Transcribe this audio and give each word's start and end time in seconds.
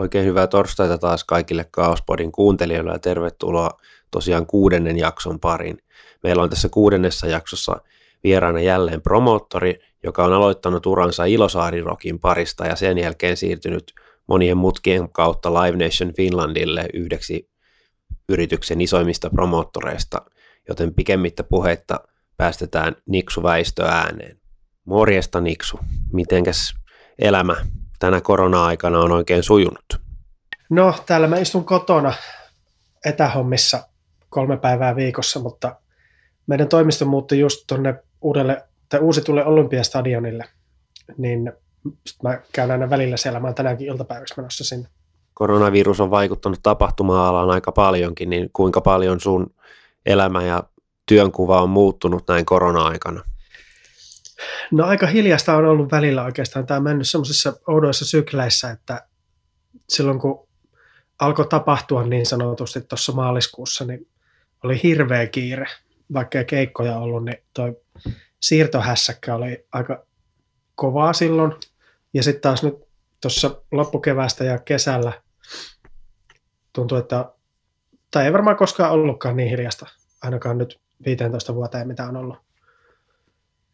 Oikein 0.00 0.24
hyvää 0.24 0.46
torstaita 0.46 0.98
taas 0.98 1.24
kaikille 1.24 1.66
Kaospodin 1.70 2.32
kuuntelijoille 2.32 2.92
ja 2.92 2.98
tervetuloa 2.98 3.70
tosiaan 4.10 4.46
kuudennen 4.46 4.98
jakson 4.98 5.40
parin. 5.40 5.78
Meillä 6.22 6.42
on 6.42 6.50
tässä 6.50 6.68
kuudennessa 6.68 7.26
jaksossa 7.26 7.80
vieraana 8.24 8.60
jälleen 8.60 9.02
promoottori, 9.02 9.80
joka 10.02 10.24
on 10.24 10.32
aloittanut 10.32 10.86
uransa 10.86 11.24
Ilosaarirokin 11.24 12.18
parista 12.18 12.66
ja 12.66 12.76
sen 12.76 12.98
jälkeen 12.98 13.36
siirtynyt 13.36 13.92
monien 14.26 14.56
mutkien 14.56 15.08
kautta 15.12 15.54
Live 15.54 15.84
Nation 15.84 16.14
Finlandille 16.14 16.86
yhdeksi 16.94 17.50
yrityksen 18.28 18.80
isoimmista 18.80 19.30
promoottoreista, 19.30 20.22
joten 20.68 20.94
pikemmittä 20.94 21.44
puhetta 21.44 22.00
päästetään 22.36 22.96
Niksu 23.06 23.42
Väistö 23.42 23.84
ääneen. 23.86 24.40
Morjesta 24.84 25.40
Niksu, 25.40 25.78
mitenkäs 26.12 26.74
elämä 27.18 27.56
tänä 28.00 28.20
korona-aikana 28.20 28.98
on 28.98 29.12
oikein 29.12 29.42
sujunut? 29.42 30.00
No, 30.70 30.94
täällä 31.06 31.26
mä 31.26 31.38
istun 31.38 31.64
kotona 31.64 32.12
etähommissa 33.04 33.82
kolme 34.28 34.56
päivää 34.56 34.96
viikossa, 34.96 35.40
mutta 35.40 35.76
meidän 36.46 36.68
toimisto 36.68 37.04
muutti 37.04 37.38
just 37.38 37.64
tuonne 37.66 37.94
uudelle, 38.20 38.64
tai 38.88 39.00
uusitulle 39.00 39.44
Olympiastadionille, 39.44 40.44
niin 41.16 41.52
mä 42.22 42.40
käyn 42.52 42.70
aina 42.70 42.90
välillä 42.90 43.16
siellä, 43.16 43.40
mä 43.40 43.46
oon 43.46 43.54
tänäänkin 43.54 43.86
iltapäiväksi 43.86 44.34
menossa 44.36 44.64
sinne. 44.64 44.88
Koronavirus 45.34 46.00
on 46.00 46.10
vaikuttanut 46.10 46.60
tapahtuma-alaan 46.62 47.50
aika 47.50 47.72
paljonkin, 47.72 48.30
niin 48.30 48.50
kuinka 48.52 48.80
paljon 48.80 49.20
sun 49.20 49.54
elämä 50.06 50.42
ja 50.42 50.62
työnkuva 51.06 51.62
on 51.62 51.70
muuttunut 51.70 52.24
näin 52.28 52.44
korona-aikana? 52.44 53.29
No 54.70 54.86
aika 54.86 55.06
hiljasta 55.06 55.56
on 55.56 55.64
ollut 55.64 55.92
välillä 55.92 56.24
oikeastaan. 56.24 56.66
Tämä 56.66 56.78
on 56.78 56.84
mennyt 56.84 57.08
semmoisissa 57.08 57.52
oudoissa 57.66 58.04
sykleissä, 58.04 58.70
että 58.70 59.06
silloin 59.88 60.18
kun 60.18 60.48
alkoi 61.18 61.46
tapahtua 61.46 62.06
niin 62.06 62.26
sanotusti 62.26 62.80
tuossa 62.80 63.12
maaliskuussa, 63.12 63.84
niin 63.84 64.08
oli 64.64 64.82
hirveä 64.82 65.26
kiire. 65.26 65.66
Vaikka 66.12 66.38
ei 66.38 66.44
keikkoja 66.44 66.98
ollut, 66.98 67.24
niin 67.24 67.42
toi 67.54 67.76
siirtohässäkkä 68.40 69.34
oli 69.34 69.66
aika 69.72 70.04
kovaa 70.74 71.12
silloin. 71.12 71.52
Ja 72.14 72.22
sitten 72.22 72.42
taas 72.42 72.62
nyt 72.62 72.74
tuossa 73.20 73.62
loppukeväästä 73.72 74.44
ja 74.44 74.58
kesällä 74.58 75.12
tuntuu, 76.72 76.98
että 76.98 77.32
tai 78.10 78.24
ei 78.24 78.32
varmaan 78.32 78.56
koskaan 78.56 78.92
ollutkaan 78.92 79.36
niin 79.36 79.50
hiljasta, 79.50 79.86
ainakaan 80.22 80.58
nyt 80.58 80.80
15 81.04 81.54
vuoteen, 81.54 81.88
mitä 81.88 82.04
on 82.04 82.16
ollut 82.16 82.49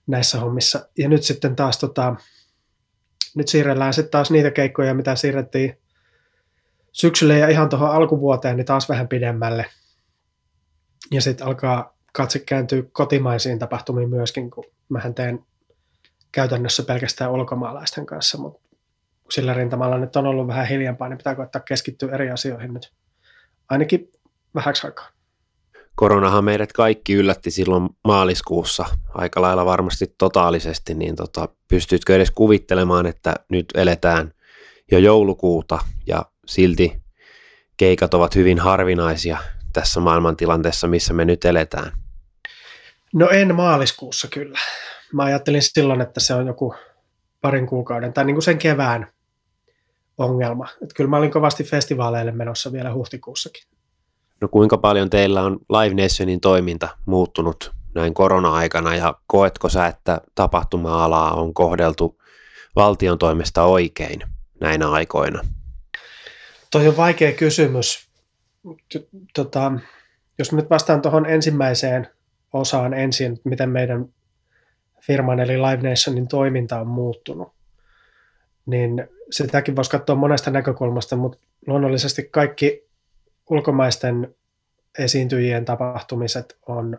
näissä 0.06 0.40
hommissa. 0.40 0.88
Ja 0.98 1.08
nyt 1.08 1.22
sitten 1.22 1.56
taas 1.56 1.78
tota, 1.78 2.16
nyt 3.34 3.48
siirrellään 3.48 3.94
sitten 3.94 4.10
taas 4.10 4.30
niitä 4.30 4.50
keikkoja, 4.50 4.94
mitä 4.94 5.16
siirrettiin 5.16 5.78
syksylle 6.92 7.38
ja 7.38 7.48
ihan 7.48 7.68
tuohon 7.68 7.90
alkuvuoteen, 7.90 8.56
niin 8.56 8.66
taas 8.66 8.88
vähän 8.88 9.08
pidemmälle. 9.08 9.66
Ja 11.10 11.20
sitten 11.20 11.46
alkaa 11.46 11.96
katse 12.12 12.38
kääntyä 12.38 12.82
kotimaisiin 12.92 13.58
tapahtumiin 13.58 14.10
myöskin, 14.10 14.50
kun 14.50 14.64
mähän 14.88 15.14
teen 15.14 15.44
käytännössä 16.32 16.82
pelkästään 16.82 17.32
ulkomaalaisten 17.32 18.06
kanssa, 18.06 18.38
mutta 18.38 18.60
sillä 19.30 19.54
rintamalla 19.54 19.98
nyt 19.98 20.16
on 20.16 20.26
ollut 20.26 20.46
vähän 20.46 20.68
hiljempaa, 20.68 21.08
niin 21.08 21.18
pitää 21.18 21.34
koettaa 21.34 21.62
keskittyä 21.62 22.14
eri 22.14 22.30
asioihin 22.30 22.74
nyt 22.74 22.92
ainakin 23.68 24.12
vähäksi 24.54 24.86
aikaa. 24.86 25.15
Koronahan 25.96 26.44
meidät 26.44 26.72
kaikki 26.72 27.14
yllätti 27.14 27.50
silloin 27.50 27.88
maaliskuussa 28.04 28.84
aika 29.14 29.42
lailla 29.42 29.64
varmasti 29.64 30.14
totaalisesti, 30.18 30.94
niin 30.94 31.16
tota, 31.16 31.48
pystytkö 31.68 32.16
edes 32.16 32.30
kuvittelemaan, 32.30 33.06
että 33.06 33.34
nyt 33.48 33.66
eletään 33.74 34.32
jo 34.92 34.98
joulukuuta 34.98 35.78
ja 36.06 36.24
silti 36.46 37.02
keikat 37.76 38.14
ovat 38.14 38.34
hyvin 38.34 38.58
harvinaisia 38.58 39.38
tässä 39.72 40.00
maailmantilanteessa, 40.00 40.86
missä 40.86 41.14
me 41.14 41.24
nyt 41.24 41.44
eletään? 41.44 41.92
No 43.14 43.28
en 43.28 43.54
maaliskuussa 43.54 44.28
kyllä. 44.28 44.58
Mä 45.12 45.22
ajattelin 45.22 45.62
silloin, 45.62 46.00
että 46.00 46.20
se 46.20 46.34
on 46.34 46.46
joku 46.46 46.74
parin 47.40 47.66
kuukauden 47.66 48.12
tai 48.12 48.24
niin 48.24 48.34
kuin 48.34 48.42
sen 48.42 48.58
kevään 48.58 49.06
ongelma. 50.18 50.68
Että 50.82 50.94
kyllä 50.94 51.10
mä 51.10 51.16
olin 51.16 51.30
kovasti 51.30 51.64
festivaaleille 51.64 52.32
menossa 52.32 52.72
vielä 52.72 52.92
huhtikuussakin. 52.92 53.75
No 54.40 54.48
kuinka 54.48 54.78
paljon 54.78 55.10
teillä 55.10 55.42
on 55.42 55.58
Live 55.68 56.02
Nationin 56.02 56.40
toiminta 56.40 56.88
muuttunut 57.06 57.72
näin 57.94 58.14
korona-aikana 58.14 58.94
ja 58.94 59.14
koetko 59.26 59.68
sä, 59.68 59.86
että 59.86 60.20
tapahtuma-alaa 60.34 61.34
on 61.34 61.54
kohdeltu 61.54 62.20
valtion 62.76 63.18
toimesta 63.18 63.62
oikein 63.64 64.20
näinä 64.60 64.90
aikoina? 64.90 65.40
Toi 66.70 66.88
on 66.88 66.96
vaikea 66.96 67.32
kysymys. 67.32 68.08
Tota, 69.34 69.72
jos 70.38 70.52
nyt 70.52 70.70
vastaan 70.70 71.02
tuohon 71.02 71.26
ensimmäiseen 71.26 72.08
osaan 72.52 72.94
ensin, 72.94 73.40
miten 73.44 73.70
meidän 73.70 74.08
firman 75.00 75.40
eli 75.40 75.58
Live 75.58 75.90
Nationin 75.90 76.28
toiminta 76.28 76.80
on 76.80 76.86
muuttunut, 76.86 77.52
niin 78.66 79.08
sitäkin 79.30 79.76
voisi 79.76 79.90
katsoa 79.90 80.16
monesta 80.16 80.50
näkökulmasta, 80.50 81.16
mutta 81.16 81.38
luonnollisesti 81.66 82.28
kaikki 82.30 82.85
ulkomaisten 83.50 84.34
esiintyjien 84.98 85.64
tapahtumiset 85.64 86.58
on 86.66 86.98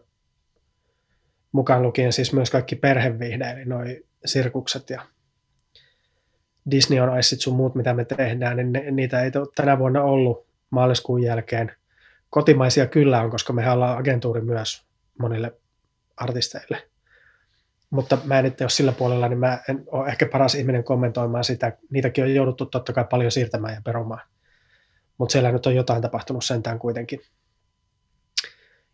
mukaan 1.52 1.84
lukien 1.84 2.14
siis 2.14 2.34
myös 2.34 2.50
kaikki 2.50 2.76
perhevihde, 2.76 3.52
eli 3.52 3.66
noi 3.66 4.04
sirkukset 4.26 4.90
ja 4.90 5.02
Disney 6.72 7.00
on 7.00 7.20
Iceit 7.20 7.42
sun 7.42 7.56
muut, 7.56 7.76
mitä 7.76 7.94
me 7.94 8.06
tehdään, 8.06 8.58
niin 8.58 8.74
ne, 8.74 8.92
niitä 8.92 9.22
ei 9.22 9.32
tänä 9.56 9.80
vuonna 9.80 10.04
ollut 10.04 10.48
maaliskuun 10.70 11.24
jälkeen. 11.24 11.72
Kotimaisia 12.30 12.88
kyllä 12.88 13.22
on, 13.22 13.32
koska 13.32 13.54
me 13.54 13.72
ollaan 13.72 13.98
agentuuri 13.98 14.42
myös 14.42 14.86
monille 15.20 15.54
artisteille. 16.18 16.88
Mutta 17.90 18.18
mä 18.24 18.40
en 18.40 18.46
itse 18.46 18.64
ole 18.64 18.70
sillä 18.70 18.92
puolella, 18.92 19.28
niin 19.28 19.40
mä 19.40 19.60
en 19.70 19.84
ole 19.88 20.08
ehkä 20.08 20.26
paras 20.26 20.56
ihminen 20.56 20.84
kommentoimaan 20.84 21.44
sitä. 21.44 21.78
Niitäkin 21.90 22.24
on 22.24 22.36
jouduttu 22.36 22.66
totta 22.66 22.94
kai 22.94 23.06
paljon 23.10 23.32
siirtämään 23.32 23.74
ja 23.74 23.82
perumaan 23.86 24.22
mutta 25.18 25.32
siellä 25.32 25.52
nyt 25.52 25.66
on 25.66 25.76
jotain 25.76 26.02
tapahtunut 26.02 26.46
sentään 26.46 26.80
kuitenkin. 26.80 27.22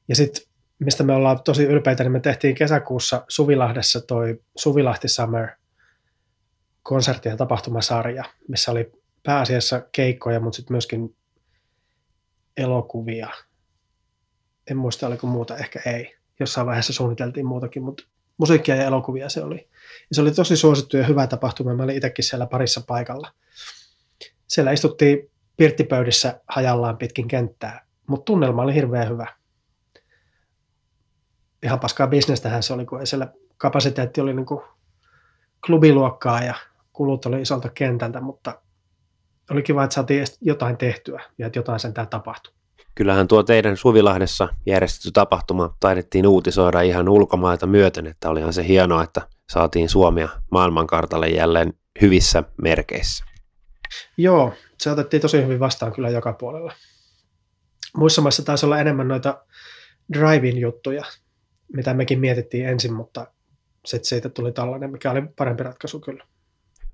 Ja 0.08 0.16
sitten, 0.16 0.44
mistä 0.80 1.04
me 1.04 1.14
ollaan 1.14 1.44
tosi 1.44 1.64
ylpeitä, 1.64 2.04
niin 2.04 2.12
me 2.12 2.20
tehtiin 2.20 2.56
kesäkuussa 2.56 3.26
Suvilahdessa 3.28 4.02
toi 4.02 4.42
Suvilahti 4.58 5.08
Summer 5.08 5.50
konsertti- 6.84 7.30
ja 7.30 7.38
tapahtumasarja, 7.38 8.24
missä 8.48 8.72
oli 8.72 8.92
pääasiassa 9.24 9.82
keikkoja, 9.92 10.40
mutta 10.40 10.56
sitten 10.56 10.74
myöskin 10.74 11.16
elokuvia. 12.58 13.30
En 14.72 14.78
muista, 14.78 15.08
oliko 15.08 15.28
muuta, 15.28 15.58
ehkä 15.58 15.82
ei. 15.86 16.16
Jossain 16.40 16.68
vaiheessa 16.68 16.94
suunniteltiin 16.94 17.46
muutakin, 17.46 17.84
mutta 17.84 18.04
musiikkia 18.38 18.76
ja 18.76 18.84
elokuvia 18.84 19.30
se 19.30 19.44
oli. 19.44 19.70
Ja 20.10 20.16
se 20.16 20.22
oli 20.22 20.32
tosi 20.32 20.58
suosittu 20.58 20.98
ja 20.98 21.08
hyvä 21.08 21.28
tapahtuma. 21.28 21.76
Mä 21.76 21.84
olin 21.84 21.96
itsekin 21.96 22.26
siellä 22.26 22.46
parissa 22.46 22.82
paikalla. 22.88 23.32
Siellä 24.48 24.72
istuttiin 24.72 25.32
pirttipöydissä 25.58 26.42
hajallaan 26.48 26.98
pitkin 26.98 27.28
kenttää, 27.28 27.86
mutta 28.08 28.26
tunnelma 28.26 28.62
oli 28.62 28.74
hirveän 28.74 29.10
hyvä. 29.10 29.28
Ihan 31.64 31.80
paskaa 31.80 32.08
bisnestähän 32.08 32.64
se 32.64 32.74
oli, 32.74 32.86
kun 32.86 33.08
siellä 33.08 33.28
kapasiteetti 33.58 34.22
oli 34.22 34.34
niin 34.34 34.46
kuin 34.46 34.62
klubiluokkaa 35.66 36.44
ja 36.44 36.54
kulut 36.94 37.26
oli 37.26 37.42
isolta 37.42 37.70
kentältä, 37.70 38.22
mutta 38.22 38.62
oli 39.52 39.64
kiva, 39.64 39.84
että 39.84 39.94
saatiin 39.94 40.26
jotain 40.42 40.78
tehtyä 40.78 41.24
ja 41.38 41.48
että 41.48 41.60
jotain 41.60 41.80
sen 41.80 41.94
täällä 41.94 42.10
tapahtui. 42.10 42.54
Kyllähän 42.96 43.28
tuo 43.28 43.44
teidän 43.44 43.78
Suvilahdessa 43.78 44.48
järjestetty 44.66 45.12
tapahtuma 45.12 45.76
taidettiin 45.80 46.28
uutisoida 46.28 46.82
ihan 46.82 47.10
ulkomailta 47.10 47.68
myöten, 47.68 48.08
että 48.08 48.30
olihan 48.30 48.54
se 48.54 48.68
hienoa, 48.68 49.04
että 49.04 49.22
saatiin 49.50 49.90
Suomia 49.90 50.30
maailmankartalle 50.52 51.28
jälleen 51.28 51.74
hyvissä 52.02 52.44
merkeissä. 52.62 53.26
Joo, 54.18 54.54
se 54.84 54.92
otettiin 54.92 55.22
tosi 55.22 55.44
hyvin 55.44 55.60
vastaan 55.60 55.94
kyllä 55.94 56.10
joka 56.10 56.34
puolella. 56.34 56.74
Muissa 57.98 58.22
maissa 58.22 58.46
taisi 58.46 58.66
olla 58.66 58.80
enemmän 58.80 59.08
noita 59.08 59.44
drive-in 60.14 60.58
juttuja, 60.58 61.04
mitä 61.74 61.94
mekin 61.94 62.20
mietittiin 62.20 62.68
ensin, 62.68 62.94
mutta 62.94 63.28
sitten 63.86 64.06
siitä 64.06 64.30
tuli 64.30 64.52
tällainen, 64.52 64.92
mikä 64.92 65.12
oli 65.12 65.22
parempi 65.36 65.64
ratkaisu 65.64 66.00
kyllä. 66.00 66.24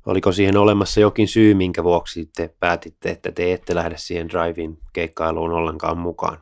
Oliko 0.06 0.32
siihen 0.32 0.58
olemassa 0.58 1.00
jokin 1.00 1.28
syy, 1.28 1.54
minkä 1.54 1.84
vuoksi 1.84 2.30
te 2.36 2.54
päätitte, 2.60 3.10
että 3.10 3.32
te 3.32 3.54
ette 3.54 3.76
lähde 3.76 3.96
siihen 3.98 4.30
drive-in 4.30 4.78
keikkailuun 4.94 5.52
ollenkaan 5.52 5.98
mukaan? 5.98 6.38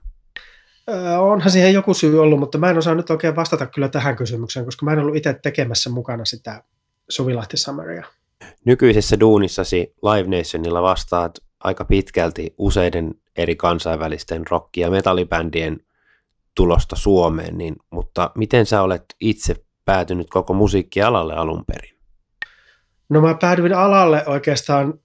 Öö, 0.89 1.17
onhan 1.17 1.51
siihen 1.51 1.73
joku 1.73 1.93
syy 1.93 2.21
ollut, 2.21 2.39
mutta 2.39 2.57
mä 2.57 2.69
en 2.69 2.77
osaa 2.77 2.95
nyt 2.95 3.09
oikein 3.09 3.35
vastata 3.35 3.65
kyllä 3.65 3.89
tähän 3.89 4.15
kysymykseen, 4.15 4.65
koska 4.65 4.85
mä 4.85 4.93
en 4.93 4.99
ollut 4.99 5.15
itse 5.15 5.39
tekemässä 5.43 5.89
mukana 5.89 6.25
sitä 6.25 6.63
Suvilahti 7.09 7.57
Summeria. 7.57 8.05
Nykyisessä 8.65 9.19
duunissasi 9.19 9.93
Live 10.03 10.37
Nationilla 10.37 10.81
vastaat 10.81 11.39
aika 11.59 11.85
pitkälti 11.85 12.53
useiden 12.57 13.15
eri 13.37 13.55
kansainvälisten 13.55 14.43
rock- 14.47 14.77
ja 14.77 14.91
metallibändien 14.91 15.79
tulosta 16.55 16.95
Suomeen, 16.95 17.57
niin, 17.57 17.75
mutta 17.89 18.31
miten 18.35 18.65
sä 18.65 18.81
olet 18.81 19.05
itse 19.19 19.55
päätynyt 19.85 20.29
koko 20.29 20.53
musiikkialalle 20.53 21.33
alun 21.33 21.65
perin? 21.65 21.97
No 23.09 23.21
mä 23.21 23.35
päädyin 23.41 23.73
alalle 23.73 24.23
oikeastaan 24.27 24.99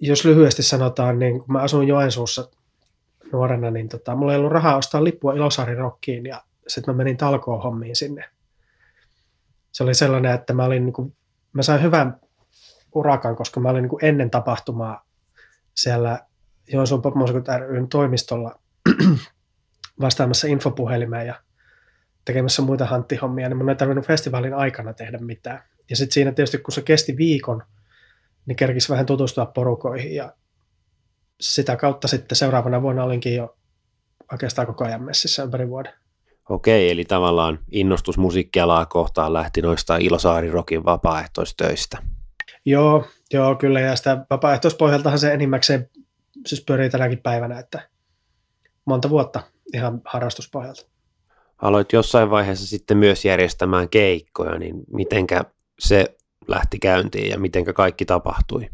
jos 0.00 0.24
lyhyesti 0.24 0.62
sanotaan, 0.62 1.18
niin 1.18 1.38
kun 1.38 1.52
mä 1.52 1.60
asun 1.60 1.88
Joensuussa 1.88 2.48
nuorena, 3.32 3.70
niin 3.70 3.88
tota, 3.88 4.16
mulla 4.16 4.32
ei 4.32 4.38
ollut 4.38 4.52
rahaa 4.52 4.76
ostaa 4.76 5.04
lippua 5.04 5.32
Ilosaari 5.32 5.74
Rockiin 5.74 6.26
ja 6.26 6.42
sitten 6.68 6.94
mä 6.94 6.98
menin 6.98 7.16
talkoohommiin 7.16 7.96
sinne. 7.96 8.24
Se 9.72 9.82
oli 9.82 9.94
sellainen, 9.94 10.34
että 10.34 10.52
mä, 10.52 10.64
olin, 10.64 10.86
niin 10.86 10.92
kuin, 10.92 11.16
mä 11.52 11.62
sain 11.62 11.82
hyvän 11.82 12.20
urakan, 12.94 13.36
koska 13.36 13.60
mä 13.60 13.68
olin 13.68 13.82
niin 13.82 13.90
kuin 13.90 14.04
ennen 14.04 14.30
tapahtumaa 14.30 15.04
siellä 15.74 16.20
Joensuun 16.72 17.02
Popmuusikot 17.02 17.48
ryn 17.68 17.88
toimistolla 17.88 18.58
vastaamassa 20.00 20.48
infopuhelimeen 20.48 21.26
ja 21.26 21.34
tekemässä 22.24 22.62
muita 22.62 22.86
hanttihommia, 22.86 23.48
niin 23.48 23.56
mun 23.56 23.68
ei 23.68 23.76
tarvinnut 23.76 24.06
festivaalin 24.06 24.54
aikana 24.54 24.92
tehdä 24.92 25.18
mitään. 25.18 25.62
Ja 25.90 25.96
sitten 25.96 26.14
siinä 26.14 26.32
tietysti, 26.32 26.58
kun 26.58 26.72
se 26.72 26.82
kesti 26.82 27.16
viikon, 27.16 27.62
niin 28.46 28.56
kerkisi 28.56 28.88
vähän 28.88 29.06
tutustua 29.06 29.46
porukoihin 29.46 30.14
ja 30.14 30.32
sitä 31.40 31.76
kautta 31.76 32.08
sitten 32.08 32.36
seuraavana 32.36 32.82
vuonna 32.82 33.04
olinkin 33.04 33.34
jo 33.34 33.56
oikeastaan 34.32 34.66
koko 34.66 34.84
ajan 34.84 35.02
messissä 35.02 35.42
ympäri 35.42 35.68
vuoden. 35.68 35.92
Okei, 36.48 36.90
eli 36.90 37.04
tavallaan 37.04 37.58
innostus 37.70 38.18
musiikkialaa 38.18 38.86
kohtaan 38.86 39.32
lähti 39.32 39.62
noista 39.62 39.96
Ilosaari-rokin 39.96 40.84
vapaaehtoistöistä. 40.84 41.98
Joo, 42.64 43.04
joo, 43.32 43.54
kyllä, 43.54 43.80
ja 43.80 43.96
sitä 43.96 44.26
vapaaehtoispohjaltahan 44.30 45.18
se 45.18 45.32
enimmäkseen 45.32 45.90
siis 46.46 46.64
pyörii 46.64 46.90
tänäkin 46.90 47.18
päivänä, 47.18 47.58
että 47.58 47.88
monta 48.84 49.10
vuotta 49.10 49.42
ihan 49.74 50.00
harrastuspohjalta. 50.04 50.86
Aloit 51.62 51.92
jossain 51.92 52.30
vaiheessa 52.30 52.66
sitten 52.66 52.96
myös 52.96 53.24
järjestämään 53.24 53.88
keikkoja, 53.88 54.58
niin 54.58 54.74
mitenkä 54.92 55.44
se 55.78 56.16
lähti 56.48 56.78
käyntiin 56.78 57.30
ja 57.30 57.38
mitenkä 57.38 57.72
kaikki 57.72 58.04
tapahtui? 58.04 58.70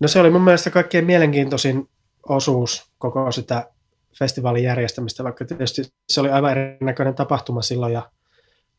No 0.00 0.08
se 0.08 0.20
oli 0.20 0.30
mun 0.30 0.42
mielestä 0.44 0.70
kaikkein 0.70 1.04
mielenkiintoisin 1.04 1.88
osuus 2.28 2.92
koko 2.98 3.32
sitä 3.32 3.70
festivaalin 4.18 4.64
järjestämistä, 4.64 5.24
vaikka 5.24 5.44
tietysti 5.44 5.82
se 6.08 6.20
oli 6.20 6.30
aivan 6.30 6.50
erinäköinen 6.50 7.14
tapahtuma 7.14 7.62
silloin 7.62 7.92
ja 7.92 8.10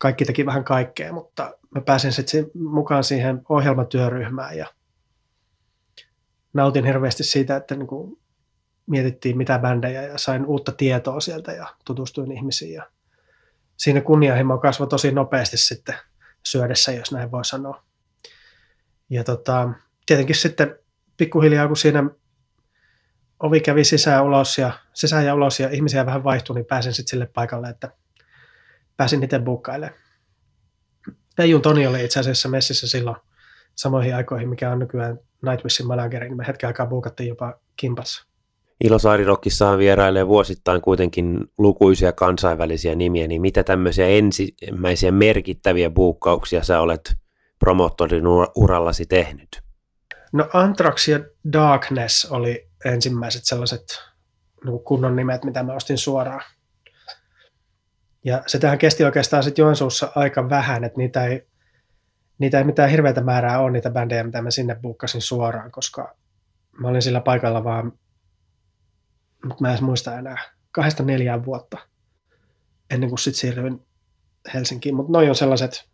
kaikki 0.04 0.26
teki 0.26 0.46
vähän 0.46 0.64
kaikkea, 0.64 1.14
mutta 1.14 1.52
mä 1.76 1.82
pääsin 1.82 2.14
sitten 2.14 2.52
mukaan 2.54 3.04
siihen 3.04 3.42
ohjelmatyöryhmään 3.50 4.58
ja 4.58 4.68
nautin 6.54 6.86
hirveästi 6.86 7.24
siitä, 7.24 7.56
että 7.56 7.76
niin 7.76 7.88
kuin 7.88 8.20
mietittiin 8.86 9.38
mitä 9.38 9.60
bändejä 9.60 10.02
ja 10.02 10.18
sain 10.18 10.46
uutta 10.46 10.72
tietoa 10.72 11.20
sieltä 11.20 11.52
ja 11.52 11.68
tutustuin 11.86 12.32
ihmisiin 12.32 12.74
ja 12.74 12.90
siinä 13.78 14.02
kunnianhimo 14.02 14.58
kasvoi 14.58 14.88
tosi 14.88 15.12
nopeasti 15.12 15.58
sitten 15.58 15.96
syödessä, 16.46 16.92
jos 16.92 17.12
näin 17.12 17.32
voi 17.32 17.46
sanoa. 17.46 17.84
Ja 19.10 19.24
tota, 19.24 19.70
tietenkin 20.06 20.36
sitten 20.36 20.80
pikkuhiljaa, 21.18 21.68
kun 21.68 21.78
siinä 21.78 22.10
ovi 23.40 23.60
kävi 23.60 23.84
sisään, 23.84 24.24
ulos 24.24 24.58
ja, 24.58 24.72
sisään 24.94 25.26
ja 25.26 25.36
ulos 25.36 25.60
ja 25.60 25.70
ihmisiä 25.70 26.06
vähän 26.06 26.24
vaihtui, 26.24 26.56
niin 26.56 26.66
pääsin 26.66 26.94
sitten 26.94 27.10
sille 27.10 27.26
paikalle, 27.26 27.70
että 27.70 27.92
pääsin 28.98 29.24
itse 29.24 29.40
bukkailemaan. 29.40 30.00
Peijun 31.36 31.62
Toni 31.62 31.88
oli 31.88 32.06
itse 32.06 32.20
asiassa 32.20 32.50
messissä 32.50 32.88
silloin 32.88 33.18
samoihin 33.76 34.16
aikoihin, 34.16 34.50
mikä 34.50 34.72
on 34.72 34.80
nykyään 34.80 35.20
Nightwishin 35.46 35.88
manageri, 35.88 36.28
niin 36.28 36.38
me 36.38 36.48
hetken 36.48 36.68
aikaa 36.68 36.86
buukattiin 36.86 37.30
jopa 37.30 37.54
kimpassa. 37.76 38.28
Ilosaari-rockissa 38.84 39.78
vierailee 39.78 40.28
vuosittain 40.28 40.82
kuitenkin 40.82 41.40
lukuisia 41.58 42.12
kansainvälisiä 42.12 42.96
nimiä, 42.96 43.28
niin 43.28 43.42
mitä 43.42 43.64
tämmöisiä 43.64 44.08
ensimmäisiä 44.08 45.12
merkittäviä 45.12 45.90
buukkauksia 45.90 46.64
sä 46.64 46.80
olet 46.80 47.16
promottorin 47.60 48.24
urallasi 48.56 49.06
tehnyt? 49.06 49.62
No 50.34 50.50
Anthrax 50.54 51.08
ja 51.08 51.20
Darkness 51.54 52.26
oli 52.26 52.68
ensimmäiset 52.86 53.42
sellaiset 53.46 53.84
niin 54.66 54.80
kunnon 54.80 55.16
nimet, 55.16 55.44
mitä 55.44 55.64
mä 55.64 55.74
ostin 55.74 55.98
suoraan. 55.98 56.42
Ja 58.24 58.44
se 58.48 58.60
tähän 58.60 58.78
kesti 58.78 59.04
oikeastaan 59.04 59.44
sitten 59.44 59.64
Joensuussa 59.64 60.12
aika 60.16 60.50
vähän, 60.50 60.84
että 60.84 60.98
niitä 60.98 61.26
ei, 61.26 61.48
niitä 62.38 62.58
ei 62.58 62.64
mitään 62.64 62.90
hirveätä 62.90 63.22
määrää 63.22 63.60
ole 63.60 63.72
niitä 63.72 63.90
bändejä, 63.90 64.24
mitä 64.24 64.42
mä 64.42 64.52
sinne 64.52 64.76
buukkasin 64.76 65.22
suoraan, 65.22 65.72
koska 65.72 66.16
mä 66.80 66.88
olin 66.88 67.02
sillä 67.02 67.22
paikalla 67.22 67.64
vaan, 67.64 67.94
mutta 69.46 69.62
mä 69.62 69.74
en 69.74 69.84
muista 69.84 70.18
enää, 70.20 70.38
kahdesta 70.72 71.04
neljään 71.04 71.46
vuotta 71.46 71.78
ennen 72.90 73.10
kuin 73.10 73.20
sitten 73.20 73.40
siirryin 73.40 73.86
Helsinkiin, 74.54 74.96
mutta 74.96 75.12
noin 75.12 75.30
on 75.30 75.36
sellaiset, 75.36 75.90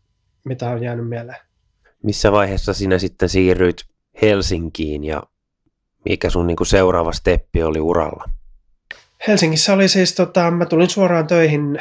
mitä 0.46 0.70
on 0.70 0.84
jäänyt 0.84 1.10
mieleen. 1.10 1.40
Missä 2.04 2.32
vaiheessa 2.32 2.74
sinä 2.74 3.00
sitten 3.00 3.30
siirryit 3.30 3.86
Helsinkiin 4.22 5.04
ja 5.04 5.24
mikä 6.06 6.30
sun 6.30 6.48
niin 6.48 6.58
kuin 6.58 6.68
seuraava 6.68 7.12
steppi 7.12 7.64
oli 7.64 7.80
uralla? 7.80 8.30
Helsingissä 9.28 9.74
oli 9.74 9.88
siis, 9.88 10.16
tota, 10.16 10.52
mä 10.52 10.66
tulin 10.66 10.90
suoraan 10.90 11.28
töihin 11.28 11.80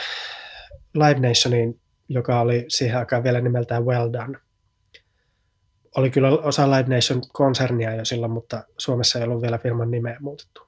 Live 0.99 1.29
Nationiin, 1.29 1.81
joka 2.09 2.41
oli 2.41 2.65
siihen 2.69 2.99
aikaan 2.99 3.25
vielä 3.25 3.41
nimeltään 3.41 3.87
Well 3.87 4.13
Done. 4.13 4.39
Oli 5.97 6.11
kyllä 6.11 6.29
osa 6.29 6.71
Live 6.71 6.95
Nation 6.95 7.23
konsernia 7.33 7.95
jo 7.95 8.05
silloin, 8.05 8.33
mutta 8.33 8.65
Suomessa 8.79 9.19
ei 9.19 9.25
ollut 9.25 9.43
vielä 9.43 9.59
firman 9.59 9.91
nimeä 9.91 10.17
muutettu. 10.21 10.63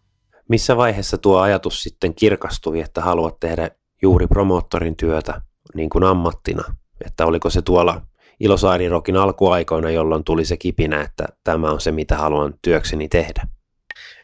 Missä 0.49 0.77
vaiheessa 0.77 1.19
tuo 1.19 1.38
ajatus 1.38 1.82
sitten 1.82 2.15
kirkastui, 2.15 2.81
että 2.81 3.00
haluat 3.00 3.41
tehdä 3.41 3.71
juuri 4.03 4.27
promoottorin 4.27 4.97
työtä 4.97 5.41
niin 5.75 5.91
kuin 5.91 6.05
ammattina? 6.05 6.65
Että 7.06 7.27
oliko 7.27 7.50
se 7.50 7.62
tuolla 7.62 8.03
Ilosaarirokin 8.41 9.17
alkuaikoina, 9.17 9.91
jolloin 9.91 10.25
tuli 10.25 10.44
se 10.44 10.56
kipinä, 10.56 11.00
että 11.00 11.25
tämä 11.44 11.71
on 11.71 11.81
se, 11.81 11.93
mitä 11.93 12.17
haluan 12.17 12.55
työkseni 12.62 13.09
tehdä? 13.09 13.43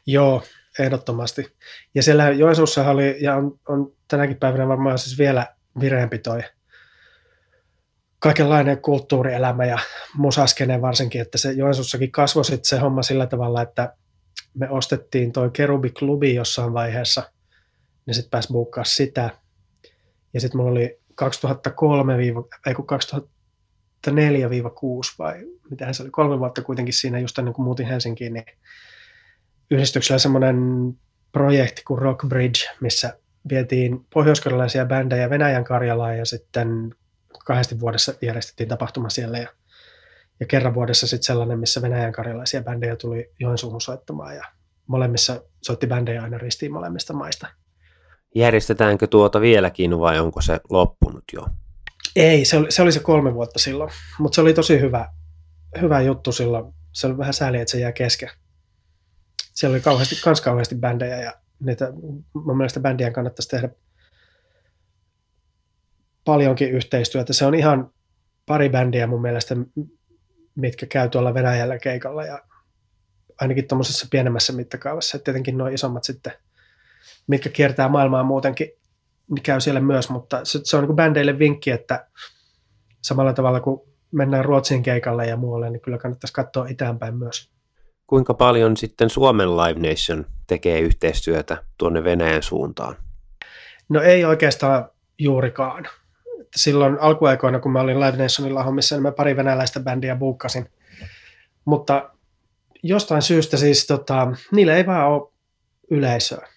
Joo, 0.06 0.43
ehdottomasti. 0.79 1.56
Ja 1.94 2.03
siellä 2.03 2.31
Joensuussa 2.31 2.91
oli, 2.91 3.17
ja 3.20 3.37
on, 3.37 3.58
on 3.69 3.93
tänäkin 4.08 4.37
päivänä 4.37 4.69
varmaan 4.69 4.99
siis 4.99 5.19
vielä 5.19 5.56
vireempi 5.81 6.19
toi 6.19 6.43
kaikenlainen 8.19 8.82
kulttuurielämä 8.82 9.64
ja 9.64 9.78
musaskene 10.14 10.82
varsinkin, 10.82 11.20
että 11.20 11.38
se 11.38 11.52
Joensuussakin 11.52 12.12
kasvoi 12.12 12.44
sitten 12.44 12.64
se 12.64 12.78
homma 12.78 13.02
sillä 13.02 13.26
tavalla, 13.26 13.62
että 13.62 13.94
me 14.55 14.70
ostettiin 14.70 15.32
toi 15.32 15.50
Kerubi-klubi 15.50 16.34
jossain 16.34 16.73
vaiheessa, 16.73 17.31
niin 18.06 18.14
sitten 18.14 18.31
pääsi 18.31 18.52
buukkaa 18.52 18.84
sitä. 18.84 19.31
Ja 20.34 20.40
sitten 20.40 20.58
mulla 20.58 20.70
oli 20.70 21.00
2003, 21.14 22.17
ei 22.67 22.75
2004-6 24.06 24.11
vai 25.19 25.44
mitä 25.70 25.93
se 25.93 26.02
oli, 26.02 26.11
kolme 26.11 26.38
vuotta 26.38 26.62
kuitenkin 26.62 26.94
siinä 26.94 27.19
just 27.19 27.38
ennen 27.38 27.55
kuin 27.55 27.64
muutin 27.64 27.87
Helsinkiin, 27.87 28.32
niin 28.32 28.44
yhdistyksellä 29.70 30.19
semmoinen 30.19 30.56
projekti 31.32 31.82
kuin 31.86 31.98
Rock 31.98 32.29
Bridge, 32.29 32.60
missä 32.81 33.19
vietiin 33.48 34.06
pohjoiskarjalaisia 34.15 34.86
bändejä 34.86 35.31
Venäjän 35.31 35.65
Karjalaan 35.65 36.19
ja 36.19 36.24
sitten 36.24 36.94
kahdesti 37.44 37.81
vuodessa 37.81 38.15
järjestettiin 38.22 38.69
tapahtuma 38.69 39.08
siellä 39.08 39.38
ja, 39.38 39.48
ja 40.41 40.46
kerran 40.46 40.74
vuodessa 40.74 41.06
sitten 41.06 41.26
sellainen, 41.26 41.58
missä 41.58 41.82
Venäjän 41.82 42.12
karjalaisia 42.12 42.62
bändejä 42.62 42.96
tuli 42.96 43.31
Joensuuhun 43.41 43.81
soittamaan 43.81 44.36
ja 44.36 44.44
molemmissa 44.86 45.43
soitti 45.62 45.86
bändejä 45.86 46.22
aina 46.22 46.38
ristiin 46.38 46.72
molemmista 46.72 47.12
maista. 47.12 47.46
Järjestetäänkö 48.34 49.06
tuota 49.06 49.41
vieläkin 49.41 49.98
vai 49.98 50.19
onko 50.19 50.41
se 50.41 50.60
loppunut 50.70 51.24
jo? 51.32 51.46
Ei, 52.17 52.44
se 52.44 52.56
oli 52.56 52.72
se, 52.72 52.82
oli 52.82 52.93
se 52.93 53.00
kolme 53.00 53.34
vuotta 53.34 53.58
silloin, 53.58 53.91
mutta 54.19 54.34
se 54.34 54.41
oli 54.41 54.55
tosi 54.55 54.81
hyvä, 54.81 55.08
hyvä 55.81 56.00
juttu 56.00 56.32
silloin. 56.32 56.74
Se 56.93 57.06
oli 57.06 57.19
vähän 57.19 57.34
sääli, 57.34 57.58
että 57.58 57.70
se 57.70 57.81
jää 57.81 57.93
kesken. 57.93 58.31
Siellä 59.55 59.74
oli 59.74 59.81
kauheasti, 59.81 60.17
kans 60.24 60.41
kauheasti 60.41 60.74
bändejä 60.74 61.20
ja 61.20 61.32
niitä, 61.60 61.93
mun 62.34 62.56
mielestä 62.56 62.81
bändien 62.81 63.13
kannattaisi 63.13 63.48
tehdä 63.48 63.69
paljonkin 66.25 66.70
yhteistyötä. 66.70 67.32
Se 67.32 67.46
on 67.46 67.55
ihan 67.55 67.91
pari 68.46 68.69
bändiä 68.69 69.06
mun 69.06 69.22
mielestä, 69.22 69.56
mitkä 70.55 70.86
käy 70.86 71.08
tuolla 71.08 71.34
Venäjällä 71.34 71.79
keikalla 71.79 72.25
ja 72.25 72.43
ainakin 73.41 73.69
tuommoisessa 73.69 74.06
pienemmässä 74.10 74.53
mittakaavassa. 74.53 75.17
Et 75.17 75.25
tietenkin 75.25 75.58
nuo 75.58 75.69
isommat 75.69 76.05
sitten, 76.05 76.32
mitkä 77.27 77.48
kiertää 77.48 77.89
maailmaa 77.89 78.22
muutenkin, 78.22 78.69
niin 79.31 79.43
käy 79.43 79.60
siellä 79.60 79.81
myös, 79.81 80.10
mutta 80.10 80.44
se, 80.44 80.60
se 80.65 80.77
on 80.77 80.82
niin 80.82 80.89
kuin 80.89 80.96
bändeille 80.96 81.39
vinkki, 81.39 81.70
että 81.70 82.06
samalla 83.03 83.32
tavalla 83.32 83.60
kuin 83.60 83.81
mennään 84.13 84.44
Ruotsin 84.44 84.82
keikalle 84.82 85.27
ja 85.27 85.36
muualle, 85.36 85.70
niin 85.70 85.81
kyllä 85.81 85.98
kannattaisi 85.98 86.34
katsoa 86.34 86.67
itäänpäin 86.67 87.17
myös. 87.17 87.56
Kuinka 88.06 88.34
paljon 88.34 88.77
sitten 88.77 89.10
Suomen 89.10 89.56
Live 89.56 89.89
Nation 89.89 90.27
tekee 90.46 90.81
yhteistyötä 90.81 91.65
tuonne 91.79 92.05
Venäjän 92.05 92.43
suuntaan? 92.43 92.96
No 93.89 94.03
ei 94.03 94.25
oikeastaan 94.25 94.89
juurikaan. 95.19 95.89
Silloin 96.56 96.98
alkuaikoina, 97.01 97.58
kun 97.58 97.72
mä 97.72 97.81
olin 97.81 98.01
Live 98.01 98.17
Nationilla 98.17 98.63
hommissa, 98.63 98.94
niin 98.94 99.03
mä 99.03 99.13
pari 99.13 99.36
venäläistä 99.36 99.81
bändiä 99.81 100.17
buukkasin. 100.17 100.70
Mutta 101.65 102.10
jostain 102.82 103.22
syystä 103.22 103.56
siis 103.56 103.86
tota, 103.86 104.32
niillä 104.53 104.77
ei 104.77 104.86
vaan 104.86 105.08
ole 105.08 105.32
yleisöä 105.91 106.48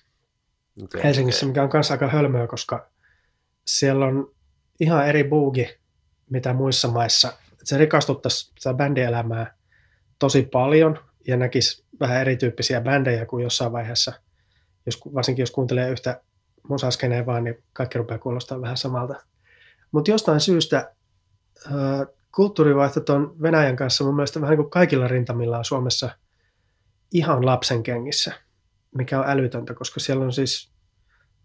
okay, 0.84 1.04
Helsingissä, 1.04 1.46
okay. 1.46 1.50
mikä 1.50 1.64
on 1.64 1.70
kanssa 1.70 1.94
aika 1.94 2.08
hölmöä, 2.08 2.48
koska 2.48 2.90
siellä 3.68 4.06
on 4.06 4.32
ihan 4.80 5.08
eri 5.08 5.24
buugi, 5.24 5.78
mitä 6.30 6.54
muissa 6.54 6.88
maissa. 6.88 7.34
Se 7.64 7.78
rikastuttaisi 7.78 8.52
sitä 8.60 8.74
bändielämää 8.74 9.54
tosi 10.20 10.42
paljon 10.42 11.00
ja 11.30 11.38
näkisi 11.38 11.86
vähän 12.00 12.22
erityyppisiä 12.22 12.82
bändejä 12.82 13.26
kuin 13.26 13.44
jossain 13.44 13.72
vaiheessa, 13.72 14.14
jos, 14.86 15.00
varsinkin 15.14 15.44
jos 15.44 15.52
kuuntelee 15.52 15.90
yhtä 15.90 16.22
musaskeneen 16.70 17.26
vaan, 17.26 17.44
niin 17.44 17.64
kaikki 17.74 17.98
rupeaa 17.98 18.20
kuulostaa 18.20 18.62
vähän 18.62 18.78
samalta. 18.78 19.16
Mutta 19.92 20.12
jostain 20.12 20.40
syystä 20.40 20.94
kulttuurivaihto 22.36 23.16
on 23.16 23.42
Venäjän 23.42 23.76
kanssa 23.76 24.04
mun 24.04 24.16
mielestä 24.16 24.42
vähän 24.42 24.56
kuin 24.56 24.70
kaikilla 24.70 25.08
rintamilla 25.08 25.58
on 25.58 25.66
Suomessa 25.66 26.10
ihan 27.14 27.46
lapsen 27.46 27.84
kengissä, 27.84 28.34
mikä 28.96 29.20
on 29.20 29.30
älytöntä, 29.30 29.74
koska 29.74 30.00
siellä 30.00 30.26
on 30.26 30.34
siis 30.34 30.72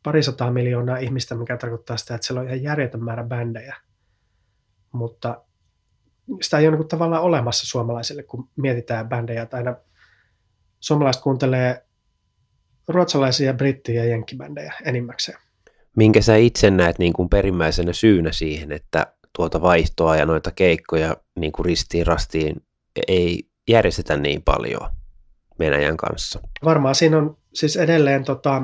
parisataa 0.03 0.51
miljoonaa 0.51 0.97
ihmistä, 0.97 1.35
mikä 1.35 1.57
tarkoittaa 1.57 1.97
sitä, 1.97 2.15
että 2.15 2.27
siellä 2.27 2.41
on 2.41 2.47
ihan 2.47 2.63
järjetön 2.63 3.05
määrä 3.05 3.25
bändejä. 3.25 3.77
Mutta 4.93 5.45
sitä 6.43 6.59
ei 6.59 6.69
ole 6.69 6.77
niin 6.77 6.89
tavallaan 6.89 7.23
olemassa 7.23 7.67
suomalaisille, 7.67 8.23
kun 8.23 8.49
mietitään 8.57 9.09
bändejä. 9.09 9.43
Että 9.43 9.57
aina 9.57 9.77
suomalaiset 10.81 11.23
kuuntelee 11.23 11.87
ruotsalaisia, 12.89 13.53
britti- 13.53 13.95
ja 13.95 14.05
jenkkibändejä 14.05 14.75
enimmäkseen. 14.85 15.39
Minkä 15.97 16.21
sä 16.21 16.37
itse 16.37 16.71
näet 16.71 16.99
niin 16.99 17.13
kuin 17.13 17.29
perimmäisenä 17.29 17.93
syynä 17.93 18.33
siihen, 18.33 18.73
että 18.73 19.07
tuota 19.37 19.63
vaihtoa 19.63 20.17
ja 20.17 20.27
noita 20.27 20.51
keikkoja 20.51 21.17
niin 21.37 21.53
kuin 21.53 21.67
ristiin 21.67 22.07
rastiin 22.07 22.63
ei 23.09 23.49
järjestetä 23.69 24.17
niin 24.17 24.43
paljon 24.43 24.91
Venäjän 25.59 25.97
kanssa? 25.97 26.41
Varmaan 26.65 26.95
siinä 26.95 27.19
on 27.19 27.37
siis 27.55 27.77
edelleen 27.77 28.25
tota, 28.25 28.63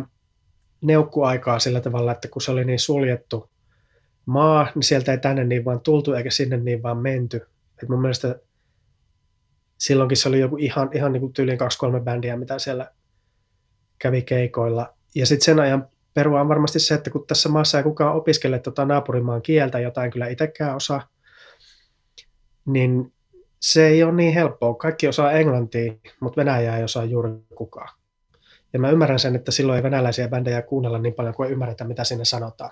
neukkuaikaa 0.80 1.58
sillä 1.58 1.80
tavalla, 1.80 2.12
että 2.12 2.28
kun 2.28 2.42
se 2.42 2.50
oli 2.50 2.64
niin 2.64 2.78
suljettu 2.78 3.50
maa, 4.26 4.68
niin 4.74 4.82
sieltä 4.82 5.12
ei 5.12 5.18
tänne 5.18 5.44
niin 5.44 5.64
vaan 5.64 5.80
tultu 5.80 6.12
eikä 6.12 6.30
sinne 6.30 6.56
niin 6.56 6.82
vaan 6.82 6.96
menty. 6.98 7.46
Et 7.82 7.88
mun 7.88 8.00
mielestä 8.00 8.40
silloinkin 9.78 10.16
se 10.16 10.28
oli 10.28 10.40
joku 10.40 10.56
ihan, 10.56 10.90
ihan 10.92 11.12
niin 11.12 11.20
kuin 11.20 11.32
tyyliin 11.32 11.58
kaksi-kolme 11.58 12.00
bändiä, 12.00 12.36
mitä 12.36 12.58
siellä 12.58 12.90
kävi 13.98 14.22
keikoilla. 14.22 14.94
Ja 15.14 15.26
sitten 15.26 15.44
sen 15.44 15.60
ajan 15.60 15.88
perua 16.14 16.40
on 16.40 16.48
varmasti 16.48 16.80
se, 16.80 16.94
että 16.94 17.10
kun 17.10 17.26
tässä 17.26 17.48
maassa 17.48 17.78
ei 17.78 17.84
kukaan 17.84 18.16
opiskele 18.16 18.58
tota 18.58 18.84
naapurimaan 18.84 19.42
kieltä, 19.42 19.78
jota 19.78 20.04
en 20.04 20.10
kyllä 20.10 20.26
itsekään 20.26 20.76
osaa, 20.76 21.08
niin 22.66 23.12
se 23.60 23.86
ei 23.86 24.02
ole 24.02 24.12
niin 24.12 24.34
helppoa. 24.34 24.74
Kaikki 24.74 25.08
osaa 25.08 25.32
englantia, 25.32 25.92
mutta 26.20 26.40
venäjää 26.40 26.78
ei 26.78 26.84
osaa 26.84 27.04
juuri 27.04 27.30
kukaan. 27.54 27.88
Ja 28.72 28.78
mä 28.78 28.90
ymmärrän 28.90 29.18
sen, 29.18 29.36
että 29.36 29.50
silloin 29.50 29.76
ei 29.76 29.82
venäläisiä 29.82 30.28
bändejä 30.28 30.62
kuunnella 30.62 30.98
niin 30.98 31.14
paljon 31.14 31.34
kuin 31.34 31.50
ymmärretä, 31.50 31.84
mitä 31.84 32.04
sinne 32.04 32.24
sanotaan. 32.24 32.70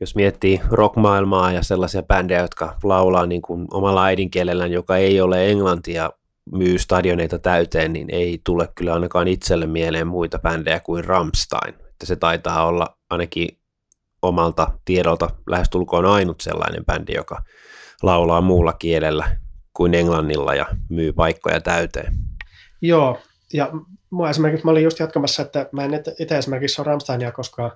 Jos 0.00 0.14
miettii 0.14 0.60
rockmaailmaa 0.70 1.52
ja 1.52 1.62
sellaisia 1.62 2.02
bändejä, 2.02 2.40
jotka 2.40 2.76
laulaa 2.82 3.26
niin 3.26 3.42
kuin 3.42 3.66
omalla 3.70 4.04
äidinkielellään, 4.04 4.72
joka 4.72 4.96
ei 4.96 5.20
ole 5.20 5.50
englantia, 5.50 6.10
myy 6.52 6.78
stadioneita 6.78 7.38
täyteen, 7.38 7.92
niin 7.92 8.08
ei 8.10 8.40
tule 8.44 8.68
kyllä 8.74 8.94
ainakaan 8.94 9.28
itselle 9.28 9.66
mieleen 9.66 10.06
muita 10.06 10.38
bändejä 10.38 10.80
kuin 10.80 11.04
Rammstein. 11.04 11.74
Että 11.74 12.06
se 12.06 12.16
taitaa 12.16 12.66
olla 12.66 12.96
ainakin 13.10 13.48
omalta 14.22 14.70
tiedolta 14.84 15.30
lähestulkoon 15.46 16.06
ainut 16.06 16.40
sellainen 16.40 16.84
bändi, 16.84 17.12
joka 17.14 17.42
laulaa 18.02 18.40
muulla 18.40 18.72
kielellä 18.72 19.36
kuin 19.72 19.94
englannilla 19.94 20.54
ja 20.54 20.66
myy 20.88 21.12
paikkoja 21.12 21.60
täyteen. 21.60 22.16
Joo, 22.82 23.18
ja 23.52 23.70
mua 24.10 24.30
esimerkiksi, 24.30 24.64
mä 24.64 24.70
olin 24.70 24.84
just 24.84 24.98
jatkamassa, 24.98 25.42
että 25.42 25.68
mä 25.72 25.84
en 25.84 26.02
itse 26.18 26.38
esimerkiksi 26.38 26.80
ole 26.80 26.86
Rammsteinia 26.86 27.32
koskaan 27.32 27.70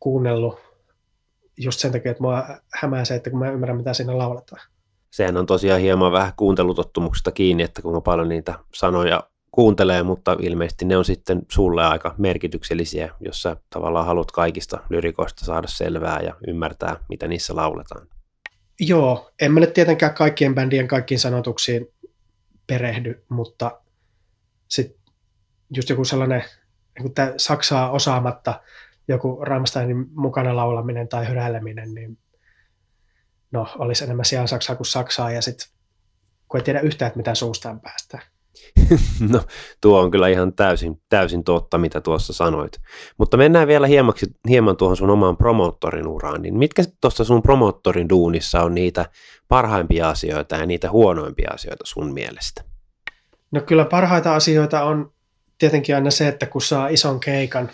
kuunnellut 0.00 0.67
just 1.58 1.80
sen 1.80 1.92
takia, 1.92 2.10
että 2.10 2.22
mua 2.22 2.44
hämää 2.74 3.04
se, 3.04 3.14
että 3.14 3.30
kun 3.30 3.38
mä 3.38 3.50
ymmärrän, 3.50 3.76
mitä 3.76 3.94
siinä 3.94 4.18
lauletaan. 4.18 4.62
Sehän 5.10 5.36
on 5.36 5.46
tosiaan 5.46 5.80
hieman 5.80 6.12
vähän 6.12 6.32
kuuntelutottumuksesta 6.36 7.32
kiinni, 7.32 7.62
että 7.62 7.82
kuinka 7.82 8.00
paljon 8.00 8.28
niitä 8.28 8.54
sanoja 8.74 9.22
kuuntelee, 9.52 10.02
mutta 10.02 10.36
ilmeisesti 10.40 10.84
ne 10.84 10.96
on 10.96 11.04
sitten 11.04 11.42
sulle 11.50 11.86
aika 11.86 12.14
merkityksellisiä, 12.18 13.14
jos 13.20 13.42
sä 13.42 13.56
tavallaan 13.70 14.06
haluat 14.06 14.30
kaikista 14.30 14.78
lyrikoista 14.90 15.44
saada 15.44 15.68
selvää 15.68 16.20
ja 16.20 16.34
ymmärtää, 16.46 16.96
mitä 17.08 17.28
niissä 17.28 17.56
lauletaan. 17.56 18.06
Joo, 18.80 19.30
en 19.40 19.52
mä 19.52 19.60
nyt 19.60 19.72
tietenkään 19.72 20.14
kaikkien 20.14 20.54
bändien 20.54 20.88
kaikkiin 20.88 21.18
sanotuksiin 21.18 21.88
perehdy, 22.66 23.24
mutta 23.28 23.80
sitten 24.68 24.98
just 25.76 25.88
joku 25.88 26.04
sellainen 26.04 26.44
niin 26.98 27.14
Saksaa 27.36 27.90
osaamatta 27.90 28.60
joku 29.08 29.38
Rammsteinin 29.42 30.06
mukana 30.14 30.56
laulaminen 30.56 31.08
tai 31.08 31.28
hyräileminen, 31.28 31.94
niin 31.94 32.18
no, 33.50 33.66
olisi 33.78 34.04
enemmän 34.04 34.24
siellä 34.24 34.46
Saksaa 34.46 34.76
kuin 34.76 34.86
Saksaa, 34.86 35.30
ja 35.30 35.42
sitten 35.42 35.68
kun 36.48 36.60
ei 36.60 36.64
tiedä 36.64 36.80
yhtään, 36.80 37.06
että 37.06 37.16
mitä 37.16 37.34
suustaan 37.34 37.80
päästään. 37.80 38.22
No, 39.32 39.40
tuo 39.80 40.00
on 40.00 40.10
kyllä 40.10 40.28
ihan 40.28 40.52
täysin, 40.52 41.00
täysin 41.08 41.44
totta, 41.44 41.78
mitä 41.78 42.00
tuossa 42.00 42.32
sanoit. 42.32 42.72
Mutta 43.18 43.36
mennään 43.36 43.68
vielä 43.68 43.86
hieman, 43.86 44.14
hieman 44.48 44.76
tuohon 44.76 44.96
sun 44.96 45.10
omaan 45.10 45.36
promoottorin 45.36 46.08
uraan. 46.08 46.42
Niin 46.42 46.58
mitkä 46.58 46.82
tuossa 47.00 47.24
sun 47.24 47.42
promoottorin 47.42 48.08
duunissa 48.08 48.62
on 48.62 48.74
niitä 48.74 49.06
parhaimpia 49.48 50.08
asioita 50.08 50.56
ja 50.56 50.66
niitä 50.66 50.90
huonoimpia 50.90 51.50
asioita 51.54 51.84
sun 51.86 52.12
mielestä? 52.12 52.64
No 53.50 53.60
kyllä 53.60 53.84
parhaita 53.84 54.34
asioita 54.34 54.84
on 54.84 55.12
tietenkin 55.58 55.94
aina 55.94 56.10
se, 56.10 56.28
että 56.28 56.46
kun 56.46 56.62
saa 56.62 56.88
ison 56.88 57.20
keikan 57.20 57.70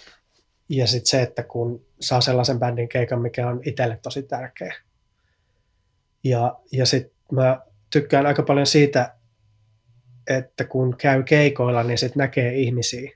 ja 0.76 0.86
sitten 0.86 1.06
se, 1.06 1.22
että 1.22 1.42
kun 1.42 1.86
saa 2.00 2.20
sellaisen 2.20 2.58
bändin 2.58 2.88
keikan, 2.88 3.22
mikä 3.22 3.48
on 3.48 3.60
itselle 3.64 3.98
tosi 4.02 4.22
tärkeä. 4.22 4.74
Ja, 6.24 6.58
ja 6.72 6.86
sitten 6.86 7.12
mä 7.32 7.60
tykkään 7.90 8.26
aika 8.26 8.42
paljon 8.42 8.66
siitä, 8.66 9.14
että 10.26 10.64
kun 10.64 10.96
käy 10.96 11.22
keikoilla, 11.22 11.82
niin 11.82 11.98
sitten 11.98 12.20
näkee 12.20 12.54
ihmisiä. 12.54 13.10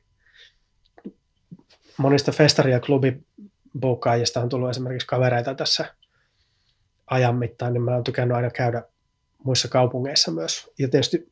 Monista 1.97 2.33
festari- 2.33 2.73
ja 2.73 2.81
klubibuukkaajista 2.81 4.41
on 4.41 4.49
tullut 4.49 4.71
esimerkiksi 4.71 5.07
kavereita 5.07 5.55
tässä 5.55 5.95
ajan 7.07 7.37
mittaan, 7.37 7.73
niin 7.73 7.83
mä 7.83 7.95
oon 7.95 8.05
tykännyt 8.05 8.37
aina 8.37 8.51
käydä 8.51 8.83
muissa 9.45 9.69
kaupungeissa 9.69 10.31
myös. 10.31 10.71
Ja 10.79 10.89
tietysti 10.89 11.31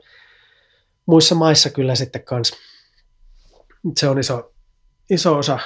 muissa 1.07 1.35
maissa 1.35 1.71
kyllä 1.71 1.95
sitten 1.95 2.25
kans. 2.25 2.53
Se 3.97 4.09
on 4.09 4.19
iso, 4.19 4.53
iso 5.11 5.39
osa 5.39 5.59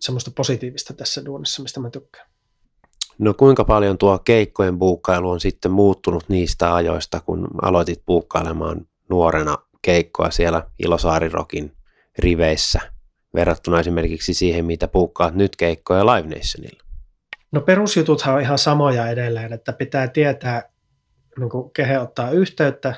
semmoista 0.00 0.30
positiivista 0.30 0.94
tässä 0.94 1.24
duunissa, 1.24 1.62
mistä 1.62 1.80
mä 1.80 1.90
tykkään. 1.90 2.28
No 3.18 3.34
kuinka 3.34 3.64
paljon 3.64 3.98
tuo 3.98 4.18
keikkojen 4.18 4.78
buukkailu 4.78 5.30
on 5.30 5.40
sitten 5.40 5.70
muuttunut 5.70 6.28
niistä 6.28 6.74
ajoista, 6.74 7.20
kun 7.20 7.48
aloitit 7.62 8.06
buukkailemaan 8.06 8.86
nuorena 9.10 9.58
keikkoa 9.82 10.30
siellä 10.30 10.70
Ilosaarirokin 10.78 11.76
riveissä 12.18 12.80
verrattuna 13.34 13.80
esimerkiksi 13.80 14.34
siihen, 14.34 14.64
mitä 14.64 14.88
puukkaat 14.88 15.34
nyt 15.34 15.56
keikkoja 15.56 16.06
Live 16.06 16.34
Nationilla? 16.34 16.84
No 17.52 17.60
perusjututhan 17.60 18.34
on 18.34 18.40
ihan 18.40 18.58
samoja 18.58 19.08
edelleen, 19.08 19.52
että 19.52 19.72
pitää 19.72 20.08
tietää, 20.08 20.62
niin 21.38 21.50
kuin 21.50 21.70
kehe 21.70 21.98
ottaa 21.98 22.30
yhteyttä 22.30 22.94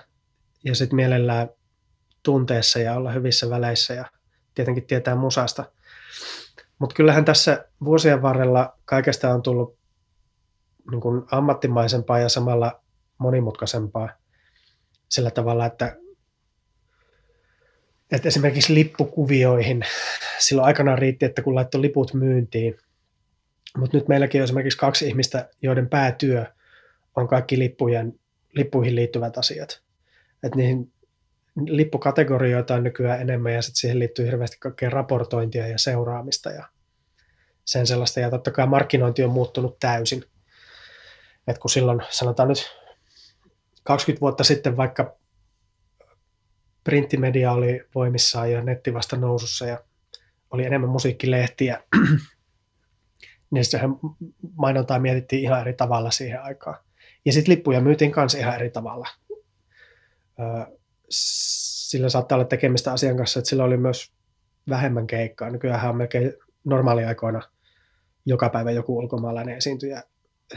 ja 0.64 0.74
sitten 0.74 0.96
mielellään 0.96 1.48
tunteessa 2.22 2.78
ja 2.78 2.94
olla 2.94 3.12
hyvissä 3.12 3.50
väleissä 3.50 3.94
ja 3.94 4.04
tietenkin 4.54 4.86
tietää 4.86 5.14
musasta. 5.14 5.64
Mutta 6.78 6.94
kyllähän 6.94 7.24
tässä 7.24 7.64
vuosien 7.84 8.22
varrella 8.22 8.78
kaikesta 8.84 9.34
on 9.34 9.42
tullut 9.42 9.78
niin 10.90 11.00
kuin 11.00 11.22
ammattimaisempaa 11.30 12.18
ja 12.18 12.28
samalla 12.28 12.80
monimutkaisempaa 13.18 14.08
sillä 15.08 15.30
tavalla, 15.30 15.66
että, 15.66 15.96
että 18.12 18.28
esimerkiksi 18.28 18.74
lippukuvioihin 18.74 19.84
silloin 20.38 20.66
aikanaan 20.66 20.98
riitti, 20.98 21.26
että 21.26 21.42
kun 21.42 21.54
laittoi 21.54 21.82
liput 21.82 22.14
myyntiin, 22.14 22.78
mutta 23.76 23.96
nyt 23.96 24.08
meilläkin 24.08 24.40
on 24.40 24.44
esimerkiksi 24.44 24.78
kaksi 24.78 25.08
ihmistä, 25.08 25.48
joiden 25.62 25.88
päätyö 25.88 26.46
on 27.16 27.28
kaikki 27.28 27.58
lippujen, 27.58 28.20
lippuihin 28.52 28.94
liittyvät 28.94 29.38
asiat. 29.38 29.82
Että 30.42 30.56
niihin 30.56 30.92
lippukategorioita 31.66 32.74
on 32.74 32.84
nykyään 32.84 33.20
enemmän 33.20 33.54
ja 33.54 33.62
sitten 33.62 33.80
siihen 33.80 33.98
liittyy 33.98 34.26
hirveästi 34.26 34.56
kaikkea 34.60 34.90
raportointia 34.90 35.68
ja 35.68 35.78
seuraamista 35.78 36.50
ja 36.50 36.68
sen 37.64 37.86
sellaista. 37.86 38.20
Ja 38.20 38.30
totta 38.30 38.50
kai 38.50 38.66
markkinointi 38.66 39.24
on 39.24 39.30
muuttunut 39.30 39.78
täysin. 39.78 40.24
Et 41.46 41.58
kun 41.58 41.70
silloin, 41.70 42.02
sanotaan 42.10 42.48
nyt 42.48 42.78
20 43.84 44.20
vuotta 44.20 44.44
sitten 44.44 44.76
vaikka 44.76 45.16
printtimedia 46.84 47.52
oli 47.52 47.82
voimissaan 47.94 48.52
ja 48.52 48.62
netti 48.62 48.94
vasta 48.94 49.16
nousussa 49.16 49.66
ja 49.66 49.80
oli 50.50 50.64
enemmän 50.64 50.90
musiikkilehtiä, 50.90 51.82
niin 53.50 53.64
sehän 53.64 53.90
mainontaa 54.56 54.98
mietittiin 54.98 55.42
ihan 55.42 55.60
eri 55.60 55.72
tavalla 55.72 56.10
siihen 56.10 56.42
aikaan. 56.42 56.76
Ja 57.24 57.32
sitten 57.32 57.52
lippuja 57.52 57.80
myytiin 57.80 58.12
myös 58.16 58.34
ihan 58.34 58.54
eri 58.54 58.70
tavalla. 58.70 59.08
Sillä 61.10 62.08
saattaa 62.08 62.36
olla 62.36 62.44
tekemistä 62.44 62.92
asian 62.92 63.16
kanssa, 63.16 63.38
että 63.38 63.48
sillä 63.48 63.64
oli 63.64 63.76
myös 63.76 64.12
vähemmän 64.68 65.06
keikkaa. 65.06 65.50
Nykyään 65.50 65.88
on 65.90 65.96
melkein 65.96 66.32
normaaliaikoina 66.64 67.42
joka 68.26 68.48
päivä 68.48 68.70
joku 68.70 68.98
ulkomaalainen 68.98 69.56
esiintyjä 69.56 70.02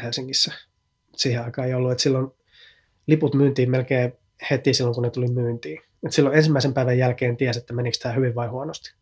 Helsingissä 0.03 0.53
siihen 1.15 1.43
aikaan 1.43 1.67
ei 1.67 1.74
ollut, 1.74 1.91
että 1.91 2.01
silloin 2.01 2.31
liput 3.08 3.34
myyntiin 3.34 3.72
melkein 3.72 4.13
heti 4.51 4.74
silloin, 4.74 4.96
kun 4.96 5.03
ne 5.03 5.10
tuli 5.10 5.27
myyntiin. 5.27 5.81
Et 6.05 6.13
silloin 6.13 6.36
ensimmäisen 6.36 6.74
päivän 6.74 6.98
jälkeen 6.98 7.38
tiesi, 7.38 7.60
että 7.60 7.74
menikö 7.74 7.98
tämä 8.01 8.15
hyvin 8.15 8.36
vai 8.36 8.48
huonosti. 8.48 8.93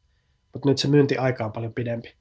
Mutta 0.53 0.69
nyt 0.69 0.77
se 0.77 0.87
myyntiaika 0.87 1.45
on 1.45 1.51
paljon 1.51 1.73
pidempi. 1.73 2.13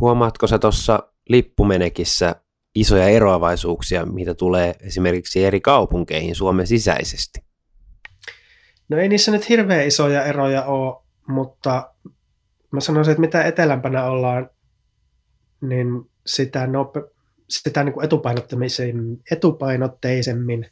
Huomaatko 0.00 0.46
sä 0.46 0.58
tuossa 0.58 1.12
lippumenekissä 1.28 2.36
isoja 2.74 3.08
eroavaisuuksia, 3.08 4.06
mitä 4.06 4.34
tulee 4.34 4.74
esimerkiksi 4.80 5.44
eri 5.44 5.60
kaupunkeihin 5.60 6.34
Suomen 6.34 6.66
sisäisesti? 6.66 7.49
No 8.90 8.98
ei 8.98 9.08
niissä 9.08 9.32
nyt 9.32 9.48
hirveän 9.48 9.86
isoja 9.86 10.24
eroja 10.24 10.64
ole, 10.64 11.02
mutta 11.26 11.94
mä 12.70 12.80
sanoisin, 12.80 13.12
että 13.12 13.20
mitä 13.20 13.44
etelämpänä 13.44 14.04
ollaan, 14.04 14.50
niin 15.60 16.10
sitä, 16.26 16.66
nope, 16.66 17.02
sitä 17.48 17.84
niin 17.84 17.92
kuin 17.92 18.04
etupainotteisemmin, 18.04 19.22
etupainotteisemmin 19.30 20.66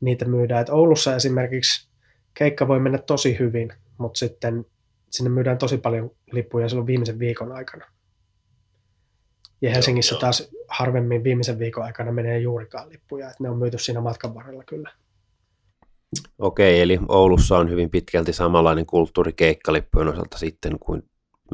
niitä 0.00 0.24
myydään. 0.24 0.60
Et 0.60 0.68
Oulussa 0.68 1.16
esimerkiksi 1.16 1.88
keikka 2.34 2.68
voi 2.68 2.80
mennä 2.80 2.98
tosi 2.98 3.38
hyvin, 3.38 3.72
mutta 3.98 4.18
sitten 4.18 4.64
sinne 5.10 5.30
myydään 5.30 5.58
tosi 5.58 5.78
paljon 5.78 6.10
lippuja 6.32 6.68
silloin 6.68 6.86
viimeisen 6.86 7.18
viikon 7.18 7.52
aikana. 7.52 7.84
Ja 9.62 9.70
Helsingissä 9.70 10.14
joo, 10.14 10.20
taas 10.20 10.50
harvemmin 10.68 11.24
viimeisen 11.24 11.58
viikon 11.58 11.84
aikana 11.84 12.12
menee 12.12 12.38
juurikaan 12.38 12.88
lippuja, 12.88 13.30
että 13.30 13.42
ne 13.42 13.50
on 13.50 13.58
myyty 13.58 13.78
siinä 13.78 14.00
matkan 14.00 14.34
varrella 14.34 14.64
kyllä. 14.64 14.92
Okei, 16.38 16.80
eli 16.80 16.98
Oulussa 17.08 17.58
on 17.58 17.70
hyvin 17.70 17.90
pitkälti 17.90 18.32
samanlainen 18.32 18.86
kulttuuri 18.86 19.32
keikkalippujen 19.32 20.08
osalta 20.08 20.38
sitten 20.38 20.78
kuin 20.78 21.02